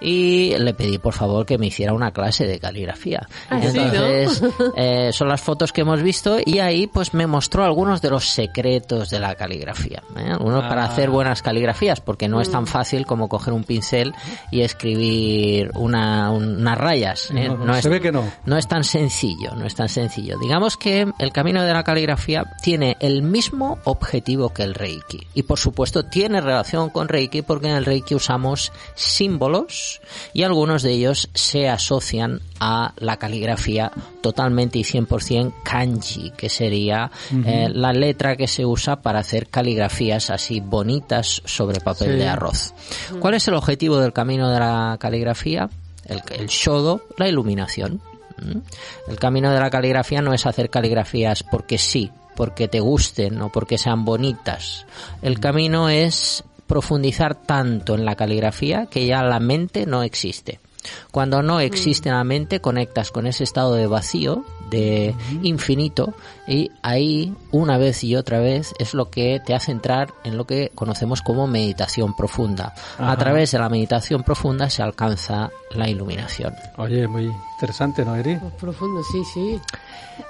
[0.06, 3.26] y le pedí por favor que me hiciera una clase de caligrafía.
[3.50, 3.84] Ah, sí, ¿no?
[3.86, 4.44] Entonces,
[4.76, 8.26] eh, son las fotos que hemos visto y ahí pues me mostró algunos de los
[8.30, 10.04] secretos de la caligrafía.
[10.18, 10.30] ¿eh?
[10.32, 10.88] Algunos para Ah.
[10.88, 14.14] hacer buenas caligrafías, porque no es tan fácil como coger un pincel
[14.52, 17.32] y escribir una, un- unas rayas.
[17.32, 17.48] ¿eh?
[17.48, 18.30] No, no, es, se ve que no.
[18.46, 20.38] no es tan sencillo, no es tan sencillo.
[20.38, 25.28] Digamos que el camino de la caligrafía tiene el mismo objetivo que el Reiki.
[25.34, 30.02] Y por supuesto tiene relación con Reiki porque en el Reiki usamos símbolos
[30.34, 33.92] y algunos de ellos se asocian a la caligrafía
[34.22, 37.12] totalmente y 100% kanji, que sería
[37.46, 42.18] eh, la letra que se usa para hacer caligrafías así bonitas sobre papel Sí.
[42.18, 42.74] de arroz.
[43.20, 45.70] ¿Cuál es el objetivo del camino de la caligrafía?
[46.06, 48.02] El, el shodo, la iluminación.
[48.38, 48.60] ¿Mm?
[49.10, 53.50] El camino de la caligrafía no es hacer caligrafías porque sí, porque te gusten o
[53.50, 54.86] porque sean bonitas.
[55.22, 60.60] El camino es profundizar tanto en la caligrafía que ya la mente no existe.
[61.12, 66.14] Cuando no existe en la mente, conectas con ese estado de vacío, de infinito,
[66.48, 70.46] y ahí, una vez y otra vez, es lo que te hace entrar en lo
[70.46, 72.74] que conocemos como meditación profunda.
[72.98, 73.18] A Ajá.
[73.18, 76.54] través de la meditación profunda se alcanza la iluminación.
[76.78, 78.36] Oye, muy interesante, ¿no, Eri?
[78.36, 79.60] Pues profundo, sí, sí.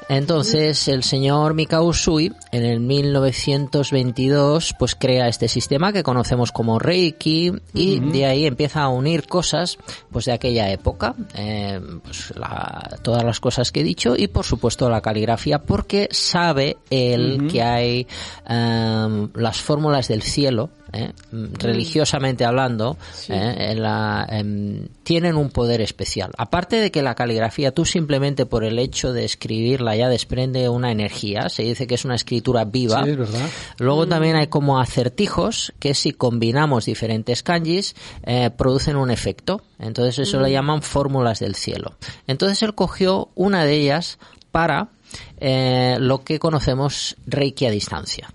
[0.08, 6.80] Entonces el señor Mikao Usui en el 1922 pues crea este sistema que conocemos como
[6.80, 9.78] Reiki y de ahí empieza a unir cosas
[10.12, 14.46] pues de aquella época, eh, pues, la- todas las cosas que he dicho y por
[14.46, 18.08] supuesto la caligrafía porque sabe él que hay
[18.48, 21.12] em, las fórmulas del cielo ¿eh?
[21.60, 22.98] religiosamente hablando,
[23.30, 23.72] ¿eh?
[23.72, 26.32] en la- em, tienen un poder especial.
[26.38, 30.92] Aparte de que la caligrafía, tú simplemente por el hecho de escribirla ya desprende una
[30.92, 33.04] energía, se dice que es una escritura viva.
[33.04, 33.50] Sí, es verdad.
[33.80, 39.62] Luego también hay como acertijos que si combinamos diferentes kanjis eh, producen un efecto.
[39.80, 41.94] Entonces eso le llaman fórmulas del cielo.
[42.28, 44.18] Entonces él cogió una de ellas
[44.52, 44.90] para
[45.38, 48.30] eh, lo que conocemos Reiki a distancia.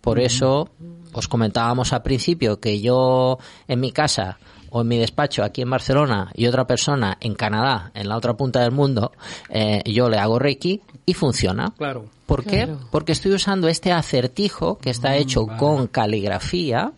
[0.00, 0.70] Por eso
[1.12, 4.38] os comentábamos al principio que yo en mi casa
[4.70, 8.34] o en mi despacho aquí en Barcelona y otra persona en Canadá, en la otra
[8.34, 9.12] punta del mundo,
[9.48, 11.72] eh, yo le hago Reiki y funciona.
[11.76, 12.06] Claro.
[12.26, 12.64] ¿Por qué?
[12.64, 12.78] Claro.
[12.90, 16.92] Porque estoy usando este acertijo que está hecho con caligrafía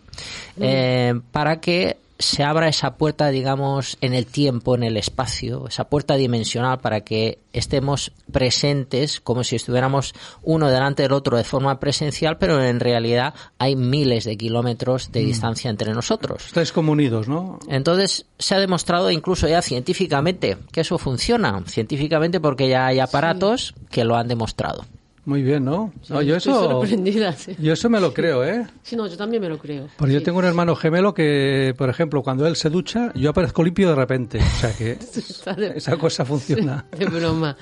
[0.61, 5.89] eh, para que se abra esa puerta, digamos, en el tiempo, en el espacio, esa
[5.89, 11.79] puerta dimensional para que estemos presentes como si estuviéramos uno delante del otro de forma
[11.79, 16.47] presencial, pero en realidad hay miles de kilómetros de distancia entre nosotros.
[16.47, 17.59] Estáis como unidos, ¿no?
[17.69, 23.75] Entonces se ha demostrado incluso ya científicamente que eso funciona, científicamente porque ya hay aparatos
[23.91, 24.85] que lo han demostrado.
[25.25, 25.93] Muy bien, ¿no?
[26.09, 27.55] No, yo Estoy eso, sorprendida, sí.
[27.61, 28.67] yo eso me lo creo, ¿eh?
[28.83, 29.89] Sí, no, yo también me lo creo.
[29.97, 33.63] Porque yo tengo un hermano gemelo que, por ejemplo, cuando él se ducha, yo aparezco
[33.63, 34.39] limpio de repente.
[34.39, 34.97] O sea que
[35.57, 36.87] de, esa cosa funciona.
[36.99, 37.57] de broma.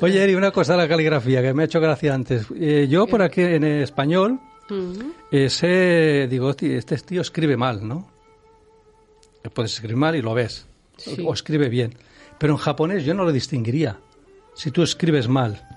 [0.00, 2.46] Oye, Eri, una cosa de la caligrafía que me ha hecho gracia antes.
[2.56, 4.40] Eh, yo por aquí en español
[5.30, 8.08] eh, sé, digo, "Hostia, este tío escribe mal, ¿no?
[9.52, 10.66] Puedes escribir mal y lo ves.
[11.22, 11.94] O escribe bien.
[12.38, 13.98] Pero en japonés yo no lo distinguiría.
[14.54, 15.73] Si tú escribes mal.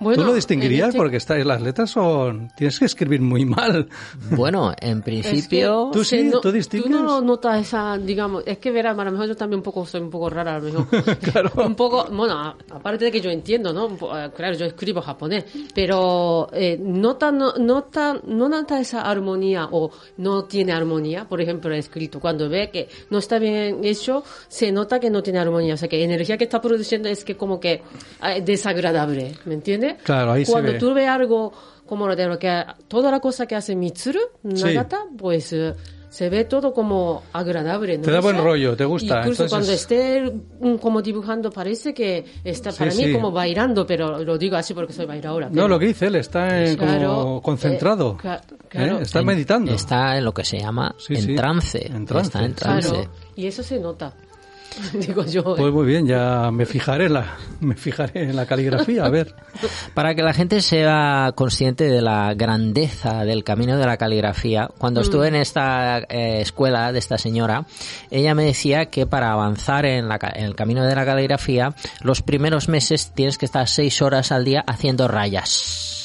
[0.00, 0.82] Bueno, ¿Tú lo distinguirías?
[0.82, 2.50] en este- Porque está, las letras son...
[2.56, 3.88] Tienes que escribir muy mal.
[4.30, 5.90] Bueno, en principio...
[5.92, 6.90] Tú sí, no- tú distingues.
[6.90, 9.86] Tú no notas esa, digamos, es que verás, a lo mejor yo también un poco
[9.86, 10.86] soy un poco rara, a lo mejor.
[11.32, 11.50] Claro.
[11.64, 13.88] Un poco, bueno, aparte de que yo entiendo, ¿no?
[14.18, 19.90] Eh, Claro, yo escribo japonés, pero eh, nota, no, nota, no nota esa armonía o
[20.18, 22.20] no tiene armonía, por ejemplo, el escrito.
[22.20, 25.74] Cuando ve que no está bien hecho, se nota que no tiene armonía.
[25.74, 27.82] O sea, que la energía que está produciendo es que como que
[28.22, 29.93] eh, desagradable, ¿me entiendes?
[30.02, 30.78] Claro, ahí se Cuando ve.
[30.78, 31.52] tú ves algo
[31.86, 35.74] como lo de lo que toda la cosa que hace Mitsuru Nagata, pues eh,
[36.08, 37.98] se ve todo como agradable.
[37.98, 38.04] ¿no?
[38.04, 42.70] Te da buen rollo, te gusta, Incluso entonces- cuando esté como dibujando parece que está
[42.70, 43.12] Sí, para mí sí.
[43.12, 45.48] como bailando, pero lo digo así porque soy bailadora.
[45.48, 48.12] No, pero- lo que dice él, está en- Claro, como concentrado.
[48.12, 48.54] eh, ca- ¿eh?
[48.68, 48.98] claro.
[49.00, 49.72] Está En- meditando.
[49.72, 51.34] Está en lo que se llama Sí, en sí.
[51.34, 51.84] trance.
[51.86, 52.56] En trance, Está en sí.
[52.60, 52.88] trance.
[52.90, 54.14] Claro, y eso se nota.
[54.94, 55.40] digo yo.
[55.40, 55.54] ¿eh?
[55.58, 59.34] Pues muy bien, ya me fijaré en la, me fijaré en la caligrafía, a ver.
[59.94, 65.00] Para que la gente sea consciente de la grandeza del camino de la caligrafía, cuando
[65.00, 67.66] estuve en esta eh, escuela de esta señora,
[68.10, 71.74] ella me decía que para avanzar en, la ca- en el camino de la caligrafía,
[72.02, 76.03] los primeros meses tienes que estar seis horas al día haciendo rayas.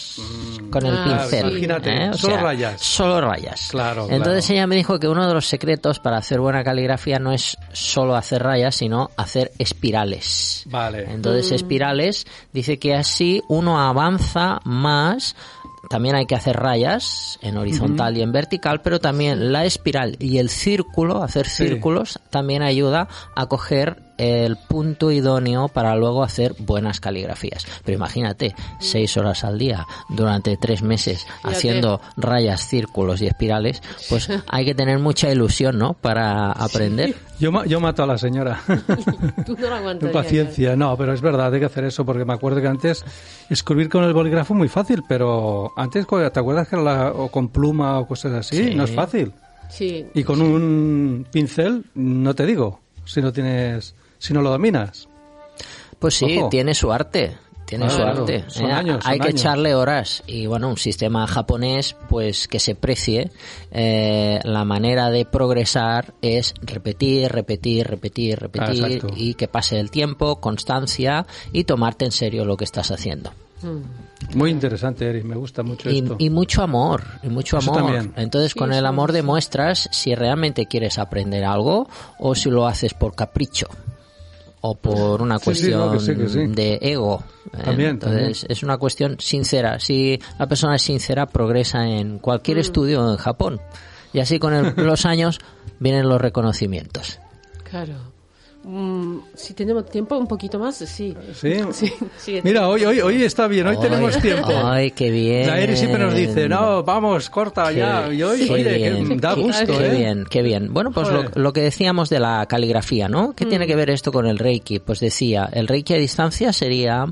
[0.71, 1.49] Con el Ah, pincel.
[1.49, 2.09] imagínate, ¿eh?
[2.11, 2.79] O solo sea, rayas.
[2.81, 3.69] Solo rayas.
[3.71, 4.53] Claro, Entonces claro.
[4.53, 8.15] ella me dijo que uno de los secretos para hacer buena caligrafía no es solo
[8.15, 10.63] hacer rayas, sino hacer espirales.
[10.67, 11.05] Vale.
[11.11, 15.35] Entonces, espirales, dice que así uno avanza más.
[15.89, 20.37] También hay que hacer rayas en horizontal y en vertical, pero también la espiral y
[20.37, 21.65] el círculo, hacer Sí.
[21.65, 27.65] círculos, también ayuda a coger el punto idóneo para luego hacer buenas caligrafías.
[27.83, 34.29] Pero imagínate, seis horas al día durante tres meses haciendo rayas, círculos y espirales, pues
[34.47, 35.93] hay que tener mucha ilusión, ¿no?
[35.93, 37.15] Para aprender.
[37.39, 38.61] Yo, ma- yo mato a la señora.
[39.45, 40.13] Tú no aguantarías.
[40.13, 43.05] Paciencia, no, pero es verdad, hay que hacer eso porque me acuerdo que antes
[43.49, 47.47] escribir con el bolígrafo muy fácil, pero antes, ¿te acuerdas que era la- o con
[47.49, 48.57] pluma o cosas así?
[48.57, 48.75] Sí.
[48.75, 49.31] No es fácil.
[49.69, 50.05] Sí.
[50.13, 55.07] Y con un pincel, no te digo, si no tienes, si no lo dominas.
[55.97, 56.49] Pues sí, Ojo.
[56.49, 57.35] tiene su arte.
[57.65, 58.19] Tiene Claro, su claro.
[58.21, 58.45] arte.
[58.47, 59.41] Son Eh, años, Hay son que años.
[59.41, 60.23] echarle horas.
[60.25, 63.31] Y bueno, un sistema japonés, pues que se precie.
[63.71, 68.83] eh, la manera de progresar es repetir, repetir, repetir, repetir.
[68.83, 69.13] Ah, exacto.
[69.15, 73.31] y que pase el tiempo, constancia y tomarte en serio lo que estás haciendo.
[74.33, 76.15] Muy interesante, Eri, me gusta mucho Y, esto.
[76.17, 77.83] y mucho amor, y mucho Eso amor.
[77.83, 78.13] también.
[78.15, 83.13] Entonces, con el amor demuestras si realmente quieres aprender algo o si lo haces por
[83.15, 83.67] capricho
[84.61, 86.53] o por una Sí, sí, no, cuestión que sí, que sí.
[86.53, 87.23] de ego.
[87.63, 89.79] También, Entonces, es una cuestión sincera.
[89.79, 92.61] Si la persona es sincera, progresa en cualquier Mm.
[92.61, 93.61] estudio en Japón.
[94.13, 95.39] Y así con el- los años
[95.79, 97.19] vienen los reconocimientos.
[97.69, 97.95] Claro.
[98.61, 101.15] Mm, si tenemos tiempo, un poquito más, sí.
[101.33, 101.53] ¿Sí?
[101.71, 102.39] Sí, sí.
[102.43, 104.49] Mira, hoy, hoy, hoy está bien, hoy tenemos tiempo.
[104.63, 105.47] Ay, qué bien.
[105.47, 108.11] La Eri siempre nos dice, no, vamos, corta ya.
[108.13, 109.97] Y hoy, Qué oye, que bien, da qué- gusto, qué ¿eh?
[109.97, 110.73] bien, qué bien.
[110.73, 113.33] Bueno, pues lo, que decíamos de la caligrafía, ¿no?
[113.33, 114.79] ¿Qué tiene que ver esto con el Reiki?
[114.79, 117.05] Pues decía, el Reiki a distancia sería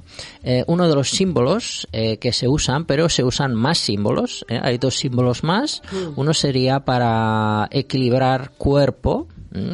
[0.44, 4.46] eh, uno de los símbolos eh, que se usan, pero se usan más símbolos.
[4.50, 4.60] ¿eh?
[4.62, 5.82] Hay dos símbolos más.
[6.18, 9.28] Uno sería para equilibrar cuerpo.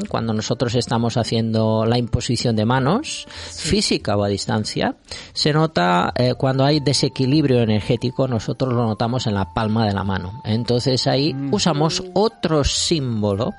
[0.07, 4.95] Cuando nosotros estamos haciendo la imposición de manos, física o a distancia,
[5.34, 10.03] se nota eh, cuando hay desequilibrio energético, nosotros lo notamos en la palma de la
[10.03, 10.41] mano.
[10.43, 13.53] Entonces ahí usamos otro símbolo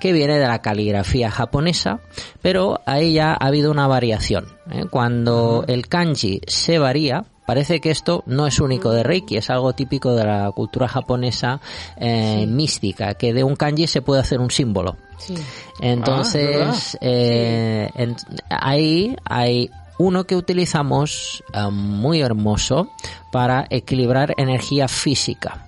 [0.00, 2.00] que viene de la caligrafía japonesa,
[2.40, 4.46] pero ahí ya ha habido una variación.
[4.70, 4.86] ¿eh?
[4.90, 9.74] Cuando el kanji se varía, parece que esto no es único de Reiki, es algo
[9.74, 11.60] típico de la cultura japonesa
[11.96, 14.96] eh, mística, que de un kanji se puede hacer un símbolo.
[15.18, 15.34] Sí.
[15.80, 18.16] Entonces, eh, en-
[18.48, 22.88] ahí hay uno que utilizamos eh, muy hermoso
[23.30, 25.66] para equilibrar energía física.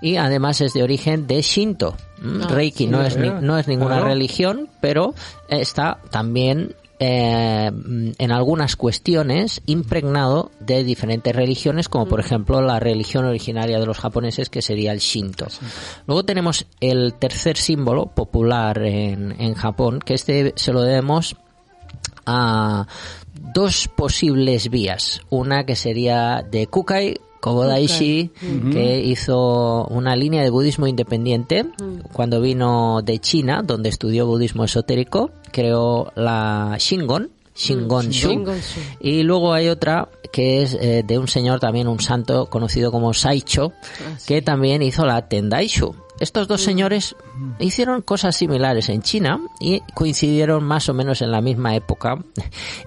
[0.00, 1.94] Y además es de origen de Shinto.
[2.22, 4.06] Ah, Reiki no, es no es ninguna Claro.
[4.06, 5.14] religión, pero
[5.50, 7.70] está también eh,
[8.18, 13.98] en algunas cuestiones impregnado de diferentes religiones, como por ejemplo la religión originaria de los
[13.98, 15.46] japoneses, que sería el Shinto.
[16.06, 21.36] Luego tenemos el tercer símbolo popular en, en Japón, que este se lo debemos
[22.24, 22.86] a
[23.34, 25.20] dos posibles vías.
[25.30, 28.30] Una que sería de Kukai Kobodaishi,
[28.72, 31.66] que hizo una línea de budismo independiente
[32.12, 38.28] cuando vino de China, donde estudió budismo esotérico, creó la Shingon, Shingonshu.
[38.28, 38.80] Shingonshu.
[39.00, 43.14] Y luego hay otra que es eh, de un señor también, un santo conocido como
[43.14, 43.72] Saicho,
[44.26, 45.94] que también hizo la Tendaishu.
[46.18, 47.14] Estos dos señores
[47.58, 52.18] hicieron cosas similares en China y coincidieron más o menos en la misma época.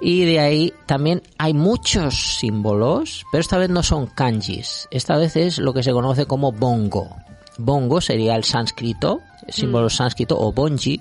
[0.01, 4.88] Y de ahí también hay muchos símbolos, pero esta vez no son kanjis.
[4.91, 7.15] Esta vez es lo que se conoce como bongo.
[7.59, 9.19] Bongo sería el sánscrito,
[9.49, 10.99] símbolo sánscrito o bonji.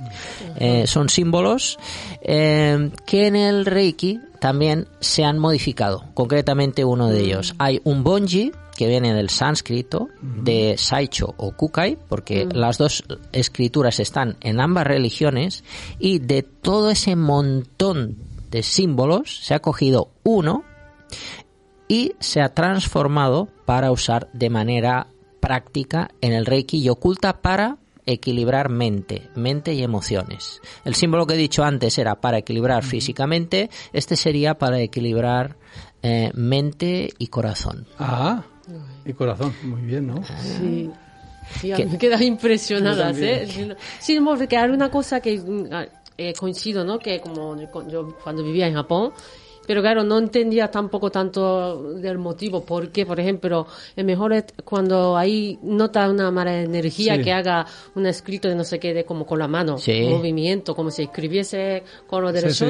[0.56, 1.78] Eh, son símbolos
[2.20, 6.04] eh, que en el Reiki también se han modificado.
[6.14, 7.54] Concretamente uno de ellos.
[7.58, 13.02] Hay un bonji que viene del sánscrito, de Saicho o Kukai, porque las dos
[13.32, 15.64] escrituras están en ambas religiones,
[15.98, 18.18] y de todo ese montón
[18.52, 20.62] de símbolos se ha cogido uno
[21.88, 25.08] y se ha transformado para usar de manera
[25.40, 30.60] práctica en el Reiki y oculta para equilibrar mente, mente y emociones.
[30.84, 35.56] El símbolo que he dicho antes era para equilibrar físicamente, este sería para equilibrar
[36.02, 37.88] eh, mente y corazón.
[37.98, 38.44] Ah,
[39.04, 40.22] y corazón, muy bien, ¿no?
[40.24, 40.90] Sí.
[41.60, 41.86] Sí, ¿Qué?
[41.86, 43.74] me quedas impresionadas, ¿eh?
[43.98, 46.98] Sí, porque hay una cosa que mm, ah, eh, coincido, ¿no?
[46.98, 47.56] Que como
[47.88, 49.12] yo cuando vivía en Japón,
[49.68, 55.14] pero claro, no entendía tampoco tanto del motivo, porque, por ejemplo, es mejor es cuando
[55.14, 57.22] ahí nota una mala energía Sí.
[57.22, 60.02] que haga un escrito de no sé qué, de como con la mano, Sí.
[60.04, 62.64] un movimiento, como si escribiese con lo Sí, sí.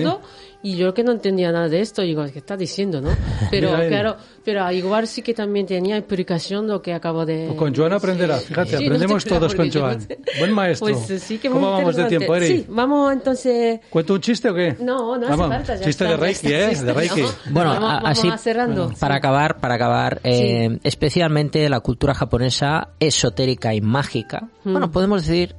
[0.61, 3.11] Y yo que no entendía nada de esto, digo, ¿qué estás diciendo, no?
[3.51, 7.45] Pero claro, pero igual sí que también tenía explicación lo que acabo de...
[7.49, 9.99] Pues con Joan aprenderás, fíjate, Sí, aprendemos no todos con Joan.
[9.99, 10.19] no sé.
[10.39, 10.89] Buen maestro.
[10.89, 12.47] Pues eh, sí que ¿Cómo vamos de tiempo, Eri?
[12.47, 13.81] Sí, vamos entonces...
[13.91, 14.77] ¿Cuento un chiste o qué?
[14.81, 15.77] No, no hace falta.
[15.77, 16.75] Ya Chiste está, de ya Reiki, ¿eh?
[16.75, 17.21] sí, De Reiki.
[17.23, 17.29] no.
[17.51, 18.93] Bueno, vamos, así cerrando.
[18.99, 24.49] para acabar, para acabar, eh, especialmente la cultura japonesa esotérica y mágica.
[24.65, 24.73] Mm.
[24.73, 25.55] Bueno, podemos decir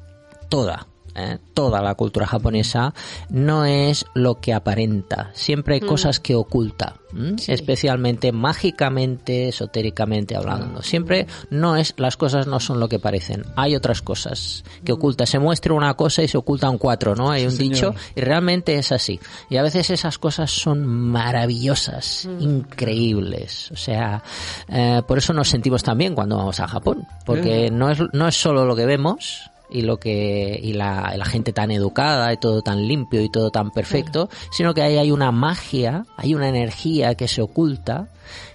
[0.50, 0.89] toda.
[1.20, 2.94] Eh, toda la cultura japonesa
[3.30, 7.34] no es lo que aparenta, siempre hay cosas que oculta, ¿m?
[7.34, 7.38] Mm.
[7.38, 7.52] Sí.
[7.52, 10.82] especialmente mágicamente, esotéricamente hablando.
[10.82, 15.26] Siempre no es, las cosas no son lo que parecen, hay otras cosas que oculta.
[15.26, 17.30] Se muestra una cosa y se ocultan cuatro, ¿no?
[17.32, 19.20] Hay un dicho y realmente es así.
[19.50, 23.72] Y a veces esas cosas son maravillosas, increíbles.
[23.72, 24.24] O sea,
[24.68, 28.36] eh, por eso nos sentimos también cuando vamos a Japón, porque no es no es
[28.36, 32.62] solo lo que vemos y lo que y la, la gente tan educada y todo
[32.62, 37.16] tan limpio y todo tan perfecto, sino que ahí hay una magia, hay una energía
[37.16, 38.10] que se oculta,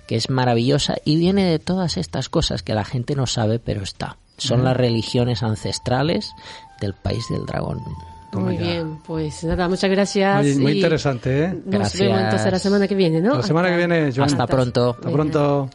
[0.07, 3.83] que es maravillosa y viene de todas estas cosas que la gente no sabe, pero
[3.83, 4.17] está.
[4.37, 6.33] Son las religiones ancestrales
[6.81, 7.81] del país del dragón.
[8.33, 10.43] Muy bien, pues nada, muchas gracias.
[10.45, 11.49] Muy, muy y interesante, ¿eh?
[11.49, 12.01] Nos Gracias.
[12.01, 13.37] vemos entonces la semana que viene, ¿no?
[13.37, 14.29] La semana que viene, Joan.
[14.29, 14.91] Hasta pronto.
[14.91, 15.71] Hasta pronto.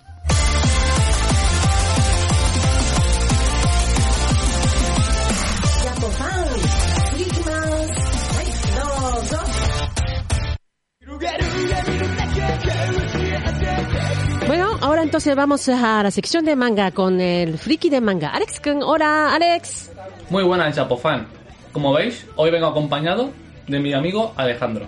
[15.20, 18.30] Entonces vamos a la sección de manga con el friki de manga.
[18.30, 19.91] Alex Kun, hola Alex.
[20.30, 21.28] Muy buenas, Chapofan.
[21.74, 23.34] Como veis, hoy vengo acompañado
[23.67, 24.86] de mi amigo Alejandro.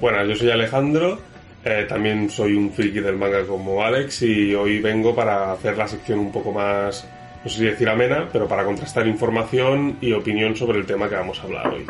[0.00, 1.18] Buenas, yo soy Alejandro,
[1.64, 5.88] eh, también soy un friki del manga como Alex y hoy vengo para hacer la
[5.88, 7.04] sección un poco más,
[7.42, 11.16] no sé si decir amena, pero para contrastar información y opinión sobre el tema que
[11.16, 11.84] vamos a hablar hoy.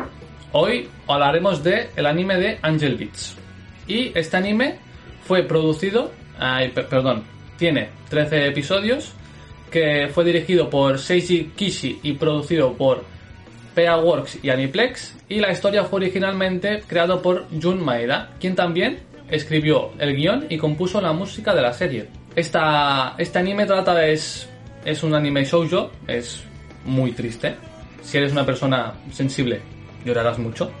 [0.53, 3.37] Hoy hablaremos de el anime de Angel Beats.
[3.87, 4.79] Y este anime
[5.27, 7.29] fue producido, ay, per- perdón,
[7.61, 9.11] tiene 13 episodios,
[9.69, 13.03] que fue dirigido por Seiji Kishi y producido por
[13.75, 18.97] PA Works y Aniplex, y la historia fue originalmente creado por Jun Maeda, quien también
[19.29, 22.07] escribió el guion y compuso la música de la serie.
[22.35, 24.13] Esta, este anime trata de...
[24.13, 24.49] Es,
[24.83, 26.43] es un anime shoujo, es
[26.83, 27.53] muy triste.
[28.01, 29.61] Si eres una persona sensible,
[30.03, 30.71] llorarás mucho,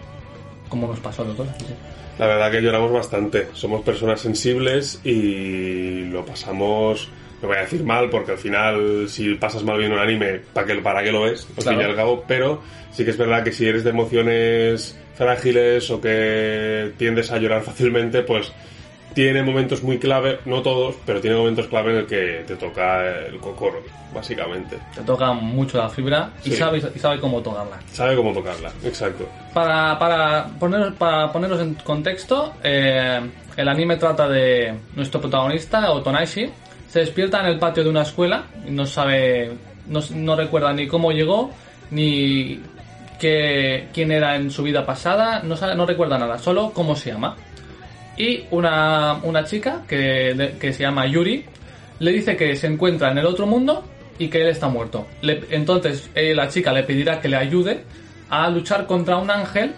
[0.67, 6.25] como nos pasó a que- La verdad que lloramos bastante, somos personas sensibles y lo
[6.25, 7.09] pasamos,
[7.41, 10.67] no voy a decir mal, porque al final si pasas mal viendo un anime, ¿para
[10.67, 11.47] qué, para qué lo ves?
[11.57, 11.89] Al fin y Claro.
[11.89, 16.91] al cabo, pero sí que es verdad que si eres de emociones frágiles o que
[16.97, 18.51] tiendes a llorar fácilmente, pues
[19.13, 23.05] tiene momentos muy clave, no todos, pero tiene momentos clave en el que te toca
[23.27, 23.81] el cocoro,
[24.13, 24.77] básicamente.
[24.95, 26.55] Te toca mucho la fibra y Sí.
[26.57, 27.77] sabes y sabe cómo tocarla.
[27.91, 29.27] Sabe cómo tocarla, exacto.
[29.53, 33.19] Para, para, poner, para poneros en contexto, eh,
[33.57, 36.49] el anime trata de nuestro protagonista, Otonaishi,
[36.89, 39.51] se despierta en el patio de una escuela y no sabe,
[39.87, 41.51] no, no recuerda ni cómo llegó,
[41.89, 42.61] ni
[43.19, 47.11] qué, quién era en su vida pasada, no, sabe, no recuerda nada, solo cómo se
[47.11, 47.35] llama.
[48.21, 51.43] Y una, una chica que, que se llama Yuri
[51.97, 53.83] le dice que se encuentra en el otro mundo
[54.19, 55.07] y que él está muerto.
[55.23, 57.83] Entonces eh, la chica le pedirá que le ayude
[58.29, 59.73] a luchar contra un ángel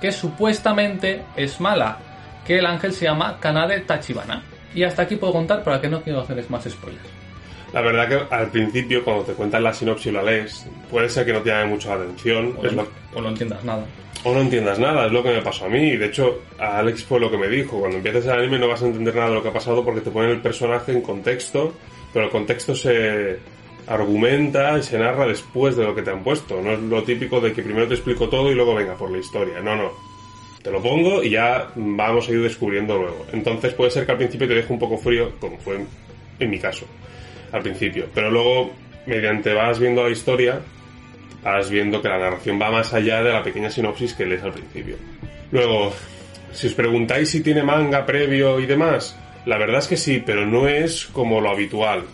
[0.00, 1.98] que supuestamente es mala,
[2.46, 4.44] que el ángel se llama Kanade Tachibana.
[4.76, 7.02] Y hasta aquí puedo contar para que no quiero hacerles más spoilers.
[7.72, 11.26] La verdad que al principio, cuando te cuentan la sinopsis y la lees, puede ser
[11.26, 12.54] que no te llame mucho la atención.
[12.58, 13.84] O, es no, lo- o no entiendas nada.
[14.24, 15.96] o no entiendas nada, es lo que me pasó a mí.
[15.96, 17.78] De hecho, a Alex fue lo que me dijo.
[17.78, 20.00] Cuando empieces el anime no vas a entender nada de lo que ha pasado porque
[20.00, 21.74] te ponen el personaje en contexto,
[22.12, 23.38] pero el contexto se
[23.86, 26.60] argumenta y se narra después de lo que te han puesto.
[26.62, 29.18] No es lo típico de que primero te explico todo y luego venga por la
[29.18, 29.60] historia.
[29.60, 29.90] No, no.
[30.62, 33.26] Te lo pongo y ya vamos a ir descubriendo luego.
[33.32, 35.86] Entonces puede ser que al principio te deje un poco frío, como fue en,
[36.40, 36.84] en mi caso,
[37.52, 38.06] al principio.
[38.14, 38.72] Pero luego,
[39.06, 40.60] mediante vas viendo la historia,
[41.42, 44.52] vas viendo que la narración va más allá de la pequeña sinopsis que lees al
[44.52, 44.96] principio.
[45.50, 45.92] Luego,
[46.52, 50.44] si os preguntáis si tiene manga previo y demás, la verdad es que sí, pero
[50.44, 52.04] no es como lo habitual.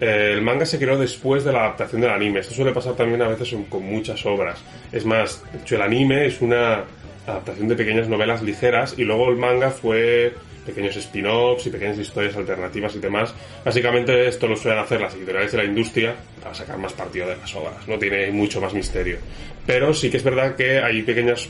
[0.00, 2.40] eh, el manga se creó después de la adaptación del anime.
[2.40, 4.60] Esto suele pasar también a veces con muchas obras.
[4.90, 6.84] Es más, el anime es una
[7.24, 10.34] adaptación de pequeñas novelas ligeras y luego el manga fue
[10.64, 13.34] pequeños spin-offs y pequeñas historias alternativas y demás.
[13.64, 17.36] Básicamente esto lo suelen hacer las editoriales de la industria para sacar más partido de
[17.36, 19.18] las obras, no tiene mucho más misterio.
[19.66, 21.48] Pero sí que es verdad que hay pequeñas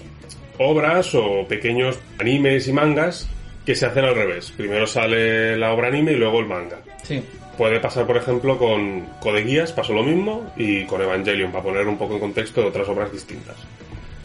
[0.58, 3.28] obras o pequeños animes y mangas
[3.64, 4.52] que se hacen al revés.
[4.56, 6.78] Primero sale la obra anime y luego el manga.
[7.02, 7.22] Sí.
[7.56, 11.86] Puede pasar, por ejemplo, con Code Geass, pasó lo mismo, y con Evangelion, para poner
[11.86, 13.56] un poco en contexto de otras obras distintas.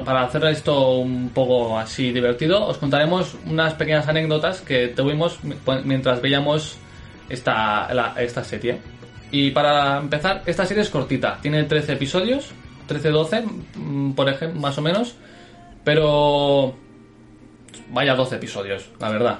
[0.07, 5.55] Para hacer esto un poco así divertido, os contaremos unas pequeñas anécdotas que tuvimos mi-
[5.83, 6.77] mientras veíamos
[7.27, 8.77] esta, esta serie.
[9.31, 12.51] Y para empezar, esta serie es cortita, tiene 13 episodios,
[12.87, 13.43] 13-12,
[13.75, 15.15] mm, por ejemplo, más o menos,
[15.83, 16.73] pero
[17.91, 19.39] vaya 12 episodios, la verdad.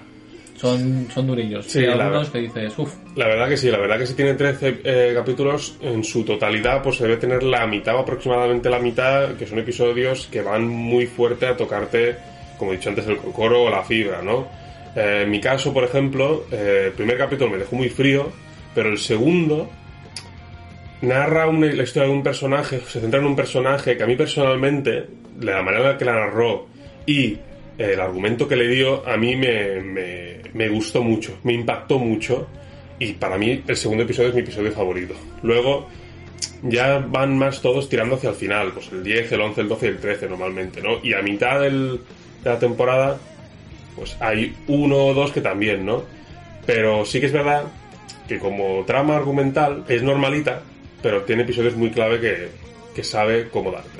[0.58, 1.66] Son, son durillos.
[1.68, 4.34] Sí, Hay algunos que dices, uff, La verdad que sí, la verdad que si tiene
[4.34, 9.36] 13 eh, capítulos, en su totalidad pues debe tener la mitad o aproximadamente la mitad,
[9.36, 12.16] que son episodios que van muy fuerte a tocarte,
[12.58, 14.47] como he dicho antes, el coro o la fibra, ¿no?
[14.95, 18.32] Eh, en mi caso, por ejemplo, eh, el primer capítulo me dejó muy frío,
[18.74, 19.70] pero el segundo
[21.01, 24.16] narra una- la historia de un personaje, se centra en un personaje que a mí
[24.16, 25.05] personalmente,
[25.38, 26.68] de la manera en la que la narró
[27.05, 27.38] y
[27.78, 32.47] el argumento que le dio, a mí me, me, me gustó mucho, me impactó mucho
[32.99, 35.13] y para mí el segundo episodio es mi episodio favorito.
[35.43, 35.88] Luego
[36.63, 39.86] ya van más todos tirando hacia el final, pues el 10, el 11, el 12
[39.86, 40.97] y el 13 normalmente, ¿no?
[41.03, 41.99] Y a mitad del-
[42.43, 43.17] de la temporada,
[43.95, 46.03] pues hay uno o dos que también, ¿no?
[46.65, 47.63] Pero sí que es verdad
[48.28, 50.61] que como trama argumental es normalita,
[51.01, 52.49] pero tiene episodios muy clave que,
[52.95, 53.99] que sabe cómo darte.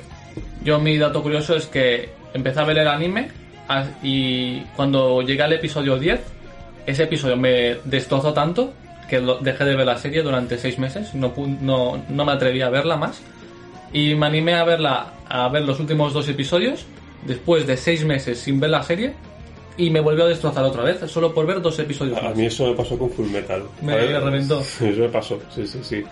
[0.64, 3.28] Yo mi dato curioso es que empecé a ver el anime
[4.02, 6.20] y cuando llegué al episodio 10,
[6.86, 8.72] ese episodio me destrozó tanto
[9.08, 12.68] que dejé de ver la serie durante seis meses, no, no, no me atreví a
[12.70, 13.22] verla más
[13.92, 16.86] y me animé a verla, a ver los últimos dos episodios
[17.26, 19.14] después de seis meses sin ver la serie
[19.76, 22.18] y me volvió a destrozar otra vez solo por ver dos episodios.
[22.18, 22.36] A más.
[22.36, 23.62] mí eso me pasó con Full Metal.
[23.80, 24.20] Me ¿vale?
[24.20, 24.60] reventó.
[24.80, 26.02] Eso me pasó, sí, sí, sí.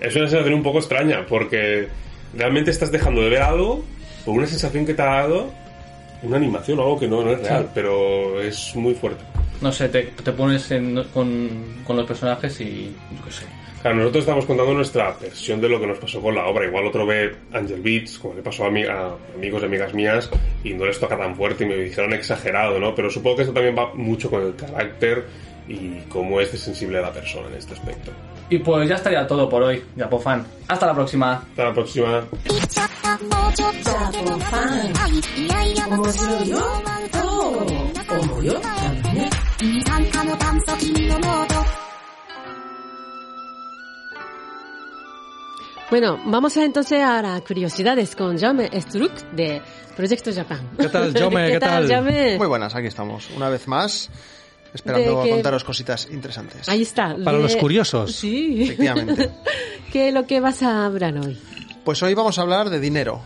[0.00, 1.88] Es una sensación un poco extraña, porque
[2.34, 3.84] realmente estás dejando de ver algo
[4.24, 5.52] por una sensación que te ha dado
[6.22, 9.22] una animación o algo que no, no es real, pero es muy fuerte.
[9.60, 11.48] No sé, te, te pones en- con,
[11.84, 13.44] con los personajes y yo qué sé.
[13.80, 16.66] Claro, nosotros estamos contando nuestra versión de lo que nos pasó con la obra.
[16.66, 20.30] Igual otro ve Angel Beats, como le pasó a, mi- a amigos y amigas mías,
[20.62, 22.94] y no les toca tan fuerte y me dijeron exagerado, ¿no?
[22.94, 25.24] Pero supongo que esto también va mucho con el carácter
[25.68, 28.12] y cómo es de sensible la persona en este aspecto.
[28.52, 30.46] Y pues ya estaría todo por hoy, Japofan.
[30.68, 31.32] Hasta la próxima.
[31.32, 32.22] Hasta la próxima.
[45.88, 49.62] Bueno, vamos a entonces a las curiosidades con Jaume Struck de
[49.96, 50.68] Proyecto Japan.
[50.78, 51.48] ¿Qué tal, Jaume?
[51.52, 52.36] ¿Qué, tal, Jaume?
[52.36, 53.30] Muy buenas, aquí estamos.
[53.34, 54.10] Una vez más
[54.74, 56.68] esperando que- contaros cositas interesantes.
[56.68, 57.16] Ahí está.
[57.24, 58.12] Para de- los curiosos.
[58.14, 58.62] Sí.
[58.64, 59.30] Efectivamente.
[59.92, 61.38] ¿Qué es lo que vas a hablar hoy?
[61.84, 63.20] Pues hoy vamos a hablar de dinero.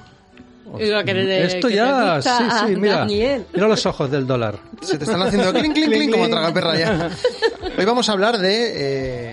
[0.66, 2.28] Lo que de- Esto que ya, sí,
[2.66, 2.96] sí, mira.
[2.98, 3.46] Daniel.
[3.54, 4.58] Mira los ojos del dólar.
[4.82, 7.10] Se te están haciendo clink, clink, clink, como traga perra ya.
[7.78, 8.72] Hoy vamos a hablar de,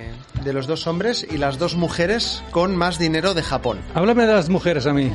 [0.07, 0.11] eh,
[0.43, 3.79] de los dos hombres y las dos mujeres con más dinero de Japón.
[3.95, 5.11] Háblame de las mujeres a mí.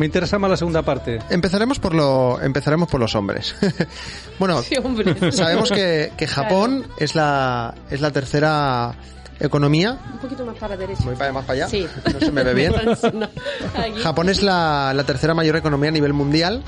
[0.00, 1.18] Me interesa más la segunda parte.
[1.28, 3.54] Empezaremos por, lo, empezaremos por los hombres.
[4.38, 5.30] bueno, Sí, hombre.
[5.30, 8.94] sabemos que, que Japón es, la, es la tercera
[9.38, 9.98] economía.
[10.14, 11.02] Un poquito más para la derecha.
[11.04, 11.68] Voy para, más para allá.
[11.68, 11.86] Sí.
[12.14, 12.72] No se me ve bien.
[14.02, 16.62] Japón es la, la tercera mayor economía a nivel mundial.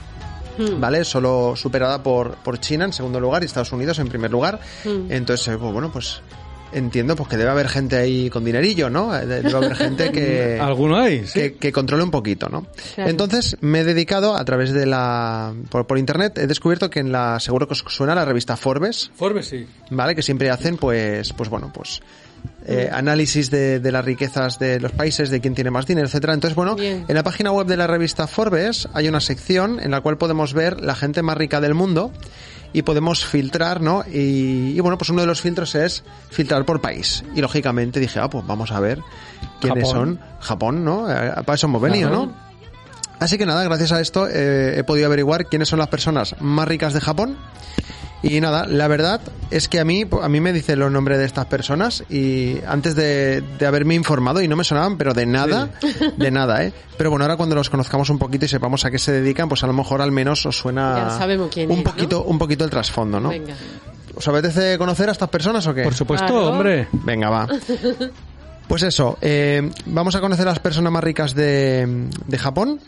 [0.58, 0.78] Hmm.
[0.78, 1.02] ¿Vale?
[1.02, 4.60] Solo superada por, por China en segundo lugar y Estados Unidos en primer lugar.
[4.84, 5.10] Hmm.
[5.10, 6.20] Entonces, eh, pues, bueno, pues
[6.72, 9.16] entiendo pues que debe haber gente ahí con dinerillo, ¿no?
[9.16, 11.26] Eh, Debe haber gente que, ¿Alguno hay?
[11.26, 11.40] Sí.
[11.40, 12.66] que, que controle un poquito, ¿no?
[12.94, 13.10] Claro.
[13.10, 15.54] Entonces me he dedicado a través de la...
[15.70, 17.40] Por, por internet he descubierto que en la...
[17.40, 19.66] Seguro que os suena la revista Forbes, Forbes sí.
[19.90, 20.14] ¿vale?
[20.14, 22.00] Que siempre hacen, pues, pues bueno, pues
[22.66, 26.34] eh, análisis de, de las riquezas de los países, de quién tiene más dinero, etcétera.
[26.34, 27.04] Entonces, bueno, Bien.
[27.08, 30.54] en la página web de la revista Forbes hay una sección en la cual podemos
[30.54, 32.12] ver la gente más rica del mundo
[32.72, 34.04] y podemos filtrar, ¿no?
[34.10, 37.24] Y, y, bueno, pues uno de los filtros es filtrar por país.
[37.34, 39.00] Y lógicamente dije, ah, pues vamos a ver
[39.60, 40.18] quiénes Japón.
[40.18, 40.38] son.
[40.40, 41.10] Japón, ¿no?
[41.10, 42.32] Eh, para eso hemos venido, ¿no?
[43.18, 46.66] Así que nada, gracias a esto eh, he podido averiguar quiénes son las personas más
[46.66, 47.36] ricas de Japón.
[48.22, 49.20] Y nada, la verdad
[49.50, 52.94] es que a mí, a mí me dicen los nombres de estas personas y antes
[52.94, 55.70] de, de haberme informado y no me sonaban, pero de nada,
[56.16, 56.72] de nada, ¿eh?
[56.96, 59.64] Pero bueno, ahora cuando los conozcamos un poquito y sepamos a qué se dedican, pues
[59.64, 61.08] a lo mejor al menos os suena
[61.50, 61.90] quién un es, ¿no?
[61.90, 63.30] poquito, un poquito el trasfondo, ¿no?
[63.30, 63.54] Venga.
[64.14, 65.82] ¿Os apetece conocer a estas personas o qué?
[65.82, 66.48] Por supuesto, Claro.
[66.50, 66.86] hombre.
[66.92, 67.48] Venga, va.
[68.68, 72.80] Pues eso, eh, vamos a conocer a las personas más ricas de, de Japón.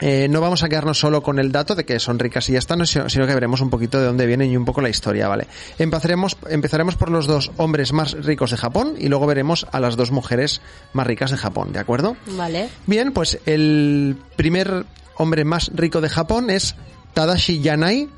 [0.00, 2.58] Eh, no vamos a quedarnos solo con el dato de que son ricas y ya
[2.58, 5.46] están, sino que veremos un poquito de dónde vienen y un poco la historia, ¿vale?
[5.78, 9.96] Empezaremos, empezaremos por los dos hombres más ricos de Japón y luego veremos a las
[9.96, 10.60] dos mujeres
[10.92, 12.16] más ricas de Japón, ¿de acuerdo?
[12.26, 12.68] Vale.
[12.86, 14.86] Bien, pues el primer
[15.16, 16.76] hombre más rico de Japón es
[17.14, 18.08] Tadashi Yanai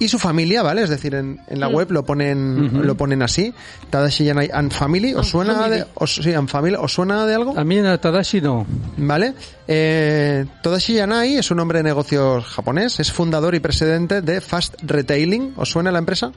[0.00, 0.82] y su familia, ¿vale?
[0.82, 3.52] Es decir, en, en la web lo ponen lo ponen así,
[3.90, 5.12] Tadashi Yanai and Family.
[5.14, 5.78] ¿Os suena Family.
[5.80, 7.58] de os, sí, and Family, ¿os suena de algo?
[7.58, 8.64] A mí en Tadashi no.
[8.96, 9.34] ¿Vale?
[9.66, 14.74] Eh, Tadashi Yanai es un hombre de negocios japonés, es fundador y presidente de Fast
[14.82, 15.54] Retailing.
[15.56, 16.30] ¿Os suena la empresa?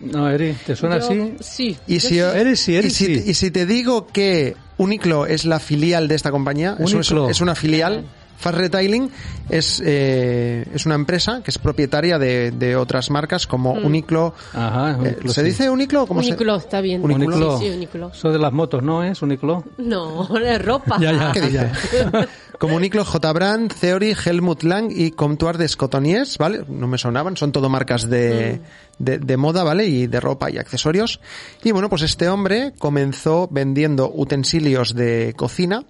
[0.00, 1.34] No, Eri, ¿te suena Yo- así?
[1.40, 1.76] Sí.
[1.86, 2.18] Y si, sí.
[2.18, 3.30] Eres sí, eres y si, sí.
[3.30, 7.30] y si te digo que Uniqlo es la filial de esta compañía, es, un- Uniqlo.
[7.30, 8.04] es una filial,
[8.36, 9.10] Fast Retailing
[9.48, 14.34] es, eh, es una empresa que es propietaria de, de otras marcas como Uniqlo.
[14.52, 15.46] Ajá, eh, Uniqlo, ¿Se sí.
[15.46, 17.02] dice Uniqlo o cómo se- Uniqlo, está bien.
[17.02, 17.58] Uniqlo.
[17.58, 18.10] Sí, sí, Uniqlo.
[18.12, 19.22] Eso de las motos, ¿no es?
[19.22, 19.64] Uniqlo.
[19.78, 20.98] No, es ropa.
[21.00, 21.32] Ya, ya.
[21.32, 21.70] ¿Qué dice?
[22.58, 23.32] Como Uniqlo, J.
[23.32, 26.64] Brand, Theory, Helmut Lang y Comptoir de Scotoniers, ¿vale?
[26.68, 28.60] No me sonaban, son todo marcas de,
[28.98, 29.86] de, de moda, ¿vale?
[29.86, 31.20] Y de ropa y accesorios.
[31.64, 35.84] Y bueno, pues este hombre comenzó vendiendo utensilios de cocina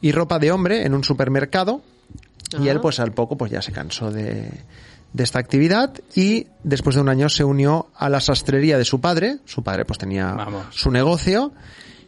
[0.00, 1.82] y ropa de hombre en un supermercado.
[2.58, 4.50] Y él, pues al poco, pues ya se cansó de,
[5.12, 9.00] de esta actividad y después de un año se unió a la sastrería de su
[9.00, 9.38] padre.
[9.44, 10.66] Su padre pues tenía Vamos.
[10.70, 11.52] su negocio,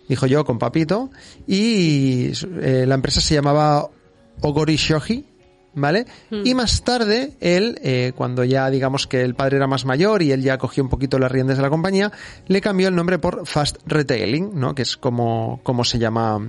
[0.08, 1.10] dijo yo con papito,
[1.46, 2.32] y
[2.62, 3.88] eh, la empresa se llamaba
[4.40, 5.26] Ogori Shoji,
[5.74, 6.06] ¿vale?
[6.30, 10.32] Y más tarde, él, eh, cuando ya digamos que el padre era más mayor y
[10.32, 12.10] él ya cogió un poquito las riendas de la compañía,
[12.48, 14.74] le cambió el nombre por Fast Retailing, ¿no?
[14.74, 16.40] Que es como, como se llama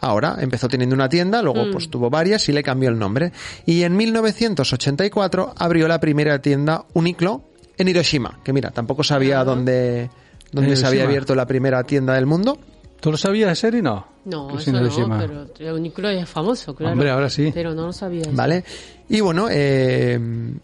[0.00, 0.36] ahora.
[0.40, 3.32] Empezó teniendo una tienda, luego pues tuvo varias y le cambió el nombre.
[3.64, 7.42] Y en 1984 abrió la primera tienda Uniqlo
[7.78, 10.10] en Hiroshima, que mira, tampoco sabía dónde,
[10.52, 12.58] dónde se había abierto la primera tienda del mundo.
[13.00, 13.82] ¿Tú lo sabías, Eri?
[13.82, 14.16] No.
[14.24, 14.72] No, Que eso
[15.06, 16.94] no, pero el Uniqlo es famoso, claro.
[16.94, 17.52] Hombre, ahora sí.
[17.54, 18.22] Pero no lo sabía.
[18.22, 18.30] eso.
[18.32, 18.64] ¿Vale?
[19.08, 20.18] Y bueno, eh,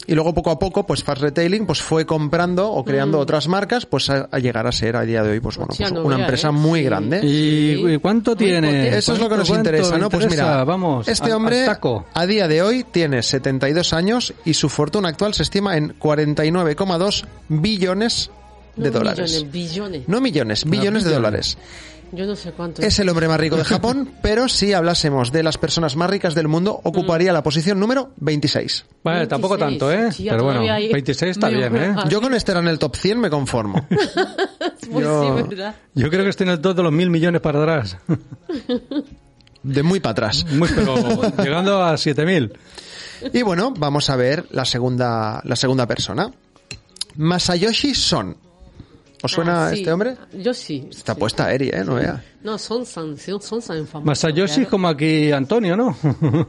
[0.04, 3.86] y luego poco a poco, pues Fast Retailing pues fue comprando o creando otras marcas,
[3.86, 6.18] pues a, a llegar a ser a día de hoy, pues bueno, pues no una
[6.18, 6.50] empresa ¿eh?
[6.52, 6.84] muy Sí.
[6.86, 7.18] grande.
[7.18, 7.84] ¿Y, Sí.
[7.86, 8.88] y cuánto tiene?
[8.96, 10.10] Eso es lo que nos ¿Cuánto- interesa, ¿no?
[10.10, 10.44] Pues interesa?
[10.50, 11.06] mira, vamos.
[11.06, 12.06] este al- hombre al taco.
[12.14, 17.24] a día de hoy tiene 72 años y su fortuna actual se estima en 49,2
[17.48, 18.30] billones
[18.74, 19.30] de No dólares.
[19.44, 20.08] Millones, billones.
[20.08, 21.14] No millones, billones de billones.
[21.14, 21.58] dólares.
[22.14, 22.82] Yo no sé cuánto.
[22.82, 26.34] Es el hombre más rico de Japón, pero si hablásemos de las personas más ricas
[26.34, 28.84] del mundo, ocuparía la posición número 26.
[29.02, 29.80] Vale, tampoco 26.
[29.80, 30.10] tanto, ¿eh?
[30.30, 31.94] Pero bueno, todavía hay- 26 está bien, ¿eh?
[32.10, 33.86] Yo con estar en el top 100 me conformo.
[34.90, 35.74] Pues yo- sí, ¿verdad?
[35.94, 37.96] Yo creo que estoy en el top de los mil millones para atrás.
[39.62, 40.44] De muy para atrás.
[40.50, 40.94] Muy, pero
[41.42, 42.52] llegando a 7000.
[43.32, 46.30] Y bueno, vamos a ver la segunda, la segunda persona.
[47.16, 48.36] Masayoshi Son.
[49.22, 49.78] ¿Os suena Ah, sí.
[49.80, 50.16] este hombre?
[50.32, 50.88] Yo sí.
[50.90, 51.20] Está sí.
[51.20, 51.82] puesta Eri, ¿eh?
[51.84, 52.22] No vea.
[52.42, 54.04] No, son San, son, son San famosos.
[54.04, 54.70] Masayoshi claro.
[54.70, 55.96] como aquí Antonio, ¿no?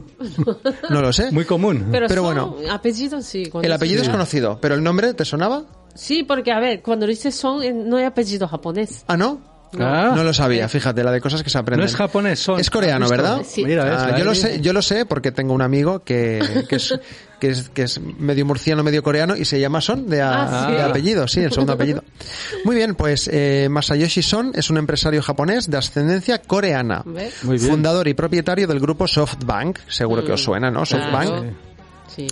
[0.90, 1.30] No lo sé.
[1.30, 1.88] Muy común.
[1.90, 2.56] Pero, pero son bueno.
[2.72, 3.50] apellidos sí.
[3.62, 5.64] El apellido es conocido, pero el nombre te sonaba?
[5.94, 9.04] Sí, porque a ver, cuando dices son, eh, no hay apellido japonés.
[9.06, 9.40] Ah, ¿no?
[9.78, 11.80] Ah, No lo sabía, fíjate, la de cosas que se aprenden.
[11.80, 12.60] No es japonés, son.
[12.60, 13.08] Es coreano.
[13.08, 13.42] ¿verdad?
[13.44, 13.64] Sí.
[13.64, 16.94] Mira, Ah, yo lo sé, yo lo sé porque tengo un amigo que, que es
[17.44, 20.66] que es que es medio murciano, medio coreano y se llama Son de, a- Ah,
[20.68, 20.72] ¿sí?
[20.76, 22.02] de apellido, sí, el segundo apellido.
[22.64, 27.02] Muy bien, pues eh, Masayoshi Son es un empresario japonés de ascendencia coreana.
[27.04, 27.44] ¿Ves?
[27.44, 27.70] Muy bien.
[27.70, 30.86] Fundador y propietario del grupo SoftBank, seguro que os suena, ¿no?
[30.86, 31.26] SoftBank.
[31.28, 31.50] Claro.
[32.14, 32.26] Sí.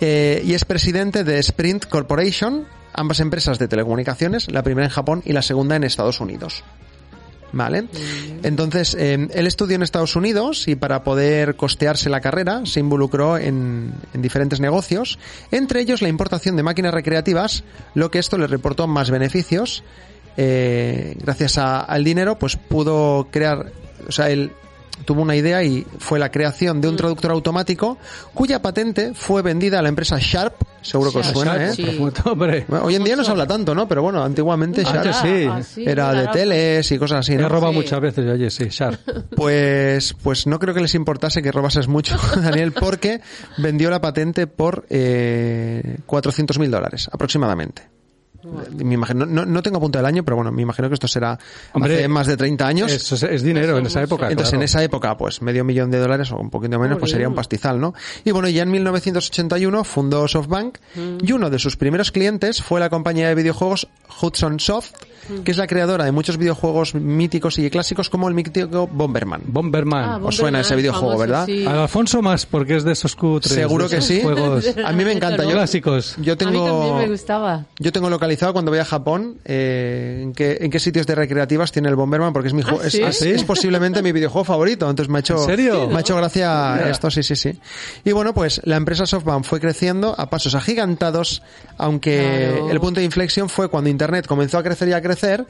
[0.00, 5.22] Eh, y es presidente de Sprint Corporation, ambas empresas de telecomunicaciones, la primera en Japón
[5.26, 6.64] y la segunda en Estados Unidos.
[7.52, 7.86] ¿Vale?
[8.44, 13.36] Entonces, eh, él estudió en Estados Unidos y para poder costearse la carrera se involucró
[13.38, 15.18] en, en diferentes negocios,
[15.50, 19.82] entre ellos la importación de máquinas recreativas, lo que esto le reportó más beneficios.
[20.36, 23.72] Eh, gracias a- al dinero, pues pudo crear,
[24.08, 24.52] o sea, él
[25.04, 27.98] tuvo una idea y fue la creación de un traductor automático
[28.34, 31.74] cuya patente fue vendida a la empresa Sharp, seguro que os Sharp, suena, ¿eh?
[31.74, 31.98] sí.
[32.36, 33.88] Bueno, hoy en día no se habla tanto, ¿no?
[33.88, 35.46] Pero bueno, antiguamente Sharp sí.
[35.48, 37.48] Ah, sí, era de teles y cosas así, ¿no?
[37.48, 37.78] robado Sí.
[37.78, 39.00] muchas veces allí, sí, Sharp.
[39.36, 43.20] Pues, pues no creo que les importase que robases mucho, Daniel, porque
[43.58, 47.99] vendió la patente por eh, 400 mil dólares aproximadamente.
[48.42, 51.38] Me imagino, no, no tengo punto del año, pero bueno, me imagino que esto será
[51.72, 52.92] Hombre, hace más de 30 años.
[52.92, 54.28] Eso es, es dinero en esa época.
[54.28, 54.60] Entonces, claro.
[54.60, 57.34] en esa época, pues medio millón de dólares o un poquito menos, pues sería un
[57.34, 57.94] pastizal, ¿no?
[58.24, 60.78] Y bueno, ya en 1981 fundó SoftBank
[61.22, 63.88] y uno de sus primeros clientes fue la compañía de videojuegos
[64.22, 64.92] Hudson Soft,
[65.44, 69.42] que es la creadora de muchos videojuegos míticos y clásicos como el mítico Bomberman.
[69.46, 70.04] Bomberman.
[70.04, 71.46] Ah, Os suena ese videojuego, famoso, ¿verdad?
[71.46, 71.64] sí.
[71.66, 73.52] A Alfonso más, porque es de esos cutres.
[73.52, 74.20] Seguro de que sí.
[74.22, 75.44] Juegos A mí me encanta.
[75.44, 76.16] Yo, clásicos.
[76.20, 77.66] yo A mí también me tengo, gustaba.
[77.78, 81.14] yo tengo localizado analizado cuando voy a Japón eh, en, qué, en qué sitios de
[81.16, 83.02] recreativas tiene el Bomberman, porque es mi juego, ¿Ah, es, sí?
[83.02, 84.88] es- es posiblemente mi videojuego favorito.
[84.88, 85.88] Entonces me ha hecho, ¿En serio?
[85.88, 87.58] me ha hecho gracia esto, sí, sí, sí.
[88.04, 91.42] Y bueno, pues la empresa SoftBank fue creciendo a pasos agigantados,
[91.76, 92.70] aunque Claro.
[92.70, 95.46] el punto de inflexión fue cuando Internet comenzó a crecer y a crecer,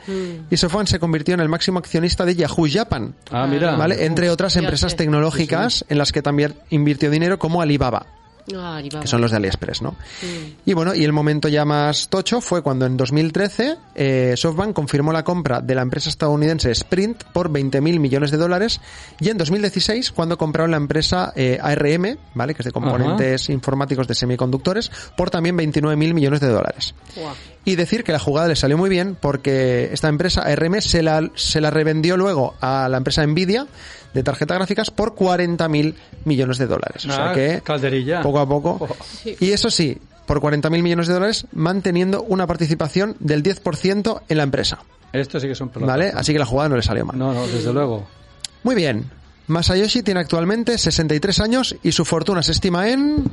[0.51, 3.14] y SoftBank se convirtió en el máximo accionista de Yahoo Japan.
[3.31, 3.76] Ah, mira.
[3.76, 4.07] ¿Vale?
[4.07, 8.07] Entre otras empresas tecnológicas en las que también invirtió dinero como Alibaba
[8.57, 9.03] Ah, Alibaba.
[9.03, 9.96] que son los de AliExpress, ¿no?
[10.64, 15.12] Y bueno, y el momento ya más tocho fue cuando en 2013 eh, SoftBank confirmó
[15.12, 18.80] la compra de la empresa estadounidense Sprint por 20.000 millones de dólares
[19.20, 22.55] y en 2016 cuando compraron la empresa eh, ARM, ¿vale?
[22.55, 26.94] Que es de componentes informáticos de semiconductores, por también 29.000 millones de dólares.
[27.64, 31.30] Y decir que la jugada le salió muy bien porque esta empresa ARM se la,
[31.34, 33.66] se la revendió luego a la empresa Nvidia
[34.14, 35.94] de tarjetas gráficas por 40.000
[36.24, 37.04] millones de dólares.
[37.06, 38.22] O sea Ah, que calderilla.
[38.22, 38.88] poco a poco.
[39.40, 44.42] Y eso sí, por 40.000 millones de dólares manteniendo una participación del 10% en la
[44.42, 44.78] empresa.
[45.12, 45.96] Esto sí que son pelotas.
[45.96, 46.12] ¿Vale?
[46.14, 47.18] Así que la jugada no le salió mal.
[47.18, 48.06] No, no, desde luego.
[48.62, 49.11] Muy bien.
[49.48, 53.24] Masayoshi tiene actualmente 63 años y su fortuna se estima en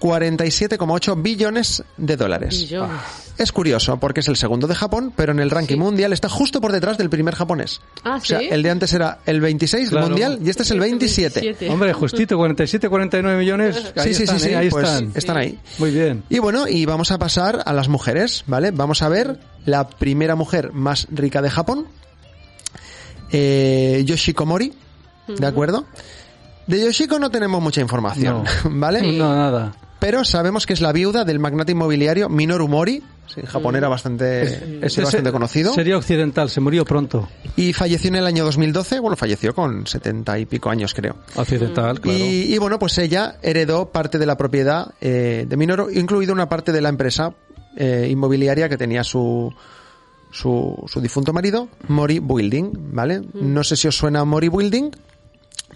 [0.00, 2.58] 47,8 billones de dólares.
[2.62, 2.96] Billones.
[3.38, 6.60] Es curioso porque es el segundo de Japón, pero en el ranking mundial está justo
[6.60, 7.80] por detrás del primer japonés.
[8.04, 8.48] Ah, o sea, ¿sí?
[8.50, 10.06] el de antes era el 26 Claro.
[10.06, 11.40] del mundial y este es el 27.
[11.40, 11.70] 27.
[11.72, 13.92] Hombre, justito, 47, 49 millones.
[13.96, 14.56] Ahí Sí, sí, están, sí, sí, ¿eh?
[14.56, 15.12] ahí pues están.
[15.14, 15.58] están ahí.
[15.78, 16.22] Muy bien.
[16.28, 18.70] Y bueno, y vamos a pasar a las mujeres, ¿vale?
[18.72, 21.86] Vamos a ver la primera mujer más rica de Japón,
[23.32, 24.72] eh, Yoshiko Mori,
[25.28, 25.86] ¿de acuerdo?
[26.66, 29.00] De Yoshiko no tenemos mucha información, ¿vale?
[29.16, 29.72] No, nada.
[30.00, 33.86] Pero sabemos que es la viuda del magnate inmobiliario Minoru Mori, sí, en Japón era
[33.88, 37.28] bastante, era bastante se- conocido, Sería occidental, se murió pronto.
[37.54, 41.16] y falleció en el año 2012, bueno, falleció con setenta y pico años, creo.
[41.36, 42.18] Occidental, claro.
[42.18, 46.48] Y, y bueno, pues ella heredó parte de la propiedad eh, de Minoru, incluido una
[46.48, 47.34] parte de la empresa
[47.76, 49.52] eh, inmobiliaria que tenía su,
[50.32, 53.20] su, su difunto marido, Mori Building, ¿vale?
[53.34, 54.90] No sé si os suena Mori Building,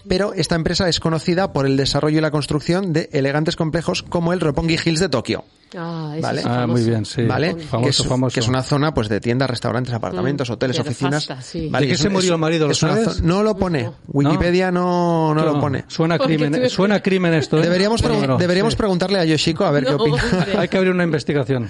[0.09, 4.33] pero esta empresa es conocida por el desarrollo y la construcción de elegantes complejos como
[4.33, 5.45] el Roppongi Hills de Tokio.
[5.77, 6.41] Ah, Vale.
[6.41, 7.23] es Ah, muy bien, sí.
[7.23, 7.55] ¿Vale?
[7.57, 8.35] Famoso, que, es, famoso.
[8.35, 11.27] que es una zona pues de tiendas, restaurantes, apartamentos, Mm, hoteles, oficinas.
[11.27, 11.69] pasta, sí.
[11.71, 13.23] Vale, ¿De qué se murió el marido, lo sabes?
[13.23, 13.91] No lo pone.
[14.09, 15.85] Wikipedia no, no lo pone.
[15.89, 17.63] Suena Porque crimen, suena crimen esto, ¿eh?
[17.63, 18.03] Deberíamos,
[18.39, 18.77] deberíamos sí.
[18.79, 20.17] preguntarle a Yoshiko a ver qué opina.
[20.33, 20.59] hombre.
[20.59, 21.69] Hay que abrir una investigación.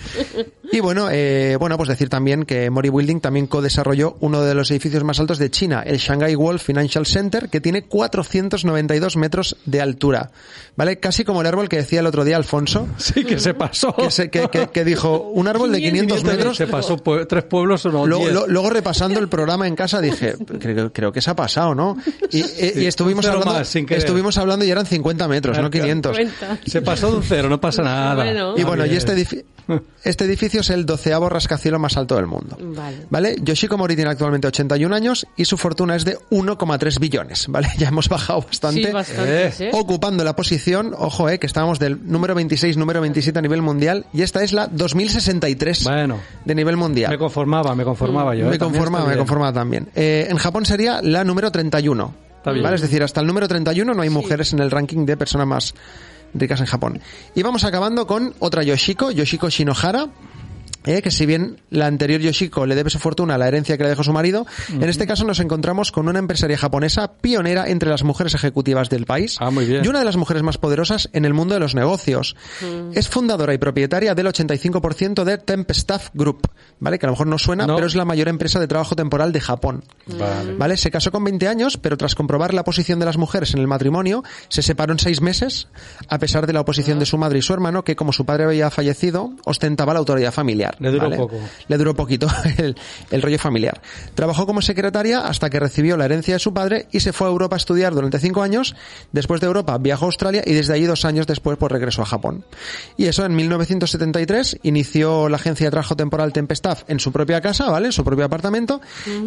[0.72, 4.70] Y bueno, eh, bueno, pues decir también que Mori Building también co-desarrolló uno de los
[4.70, 9.80] edificios más altos de China, el Shanghai World Financial Center, que tiene 492 metros de
[9.80, 10.30] altura.
[10.76, 10.98] ¿Vale?
[10.98, 13.93] Casi como el árbol que decía el otro día Alfonso, Sí, que se pasó.
[13.96, 16.56] Que, se- que, que- que dijo, un árbol de 500 metros.
[16.56, 20.00] Se pasó pue- tres pueblos o no, Luego, lo- luego repasando el programa en casa
[20.00, 21.96] dije, creo, creo que se ha pasado, ¿no?
[22.30, 26.16] Y, eh, y estuvimos hablando, más, estuvimos hablando y eran 50 metros, no 500.
[26.16, 26.58] Cuenta.
[26.66, 28.14] Se pasó de un cero, no pasa nada.
[28.14, 28.54] Bueno.
[28.56, 29.14] Y bueno, y este,
[30.04, 32.56] este edificio es el doceavo rascacielos más alto del mundo.
[32.60, 33.06] Vale.
[33.10, 33.36] ¿Vale?
[33.42, 37.68] Yoshiko Mori tiene actualmente 81 años y su fortuna es de 1,3 billones, ¿vale?
[37.78, 38.84] Ya hemos bajado bastante.
[38.84, 39.52] Sí, bastante, Eh.
[39.52, 39.68] ¿sí?
[39.72, 44.06] Ocupando la posición, ojo, eh, que estábamos del número 26, número 27 a nivel mundial,
[44.12, 47.10] y esta es la 2063 Bueno, de nivel mundial.
[47.10, 48.46] me conformaba, me conformaba yo.
[48.46, 48.50] ¿eh?
[48.50, 49.88] Me conformaba, me conformaba también.
[49.94, 52.14] Eh, en Japón sería la número 31.
[52.38, 52.62] Está bien.
[52.62, 52.76] ¿vale?
[52.76, 55.74] Es decir, hasta el número 31 no hay mujeres en el ranking de personas más
[56.34, 57.00] ricas en Japón.
[57.34, 60.08] Y vamos acabando con otra Yoshiko, Yoshiko Shinohara.
[60.84, 63.82] Eh, que si bien la anterior Yoshiko le debe su fortuna a la herencia que
[63.84, 67.88] le dejó su marido, en este caso nos encontramos con una empresaria japonesa pionera entre
[67.90, 69.84] las mujeres ejecutivas del país Ah, muy bien.
[69.84, 72.36] y una de las mujeres más poderosas en el mundo de los negocios.
[72.94, 76.48] Es fundadora y propietaria del 85% de Tempestaff Group,
[76.80, 76.98] ¿vale?
[76.98, 77.74] Que a lo mejor no suena, No.
[77.76, 79.84] pero es la mayor empresa de trabajo temporal de Japón.
[80.06, 80.54] Vale.
[80.56, 80.76] ¿Vale?
[80.76, 83.66] Se casó con 20 años, pero tras comprobar la posición de las mujeres en el
[83.66, 85.68] matrimonio, se separó en seis meses,
[86.08, 88.44] a pesar de la oposición de su madre y su hermano, que como su padre
[88.44, 90.73] había fallecido, ostentaba la autoridad familiar.
[90.78, 91.16] Le duró ¿vale?
[91.16, 91.40] poco.
[91.68, 92.26] Le duró poquito
[92.58, 92.76] el,
[93.10, 93.80] el rollo familiar.
[94.14, 97.30] Trabajó como secretaria hasta que recibió la herencia de su padre y se fue a
[97.30, 98.74] Europa a estudiar durante cinco años.
[99.12, 102.06] Después de Europa viajó a Australia y desde allí dos años después pues regresó a
[102.06, 102.44] Japón.
[102.96, 107.70] Y eso en 1973 inició la agencia de trabajo temporal Tempestaff en su propia casa,
[107.70, 107.86] ¿vale?
[107.86, 108.80] En su propio apartamento.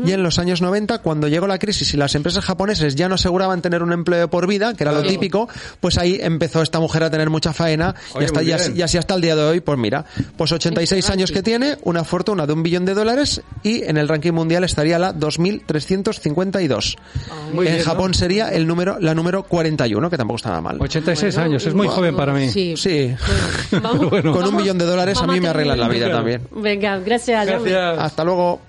[0.06, 3.16] Y en los años 90, cuando llegó la crisis y las empresas japonesas ya no
[3.16, 5.48] aseguraban tener un empleo por vida, que era lo típico,
[5.80, 8.72] pues ahí empezó esta mujer a tener mucha faena y, Oye, hasta, muy y, así,
[8.76, 12.04] y así hasta el día de hoy, pues mira, pues 86 años que tiene, una
[12.04, 16.98] fortuna de un billón de dólares y en el ranking mundial estaría la 2352.
[17.54, 17.92] Muy en bien, ¿no?
[17.92, 20.78] Japón sería el número, la número 41, que tampoco está nada mal.
[20.80, 22.50] 86 Bueno, años, es muy bueno, joven para mí.
[22.50, 22.76] Sí.
[22.78, 23.16] Sí.
[23.72, 24.22] Bueno, vamos-.
[24.38, 26.42] Con un millón de dólares a mí me arreglan la vida también.
[26.52, 27.46] Venga, gracias.
[27.46, 28.00] Gracias.
[28.00, 28.62] Hasta luego.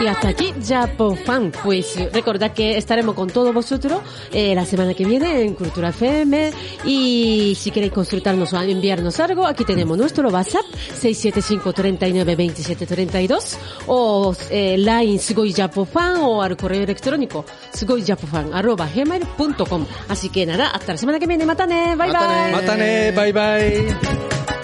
[0.00, 1.52] Y hasta aquí Japofan.
[1.64, 4.00] Pues recordad que estaremos con todos vosotros
[4.32, 6.52] eh, la semana que viene en Cultura FM.
[6.84, 13.58] Y si queréis consultarnos o enviarnos algo, aquí tenemos nuestro WhatsApp 675 39 27 32
[13.86, 17.44] o eh, line Sugoi Japofan o al correo electrónico
[17.74, 19.86] sugoijapofan arroba gmail.com.
[20.08, 21.44] Así que nada, hasta la semana que viene.
[21.44, 22.52] Matane, bye bye.
[22.52, 24.57] Matane, bye bye.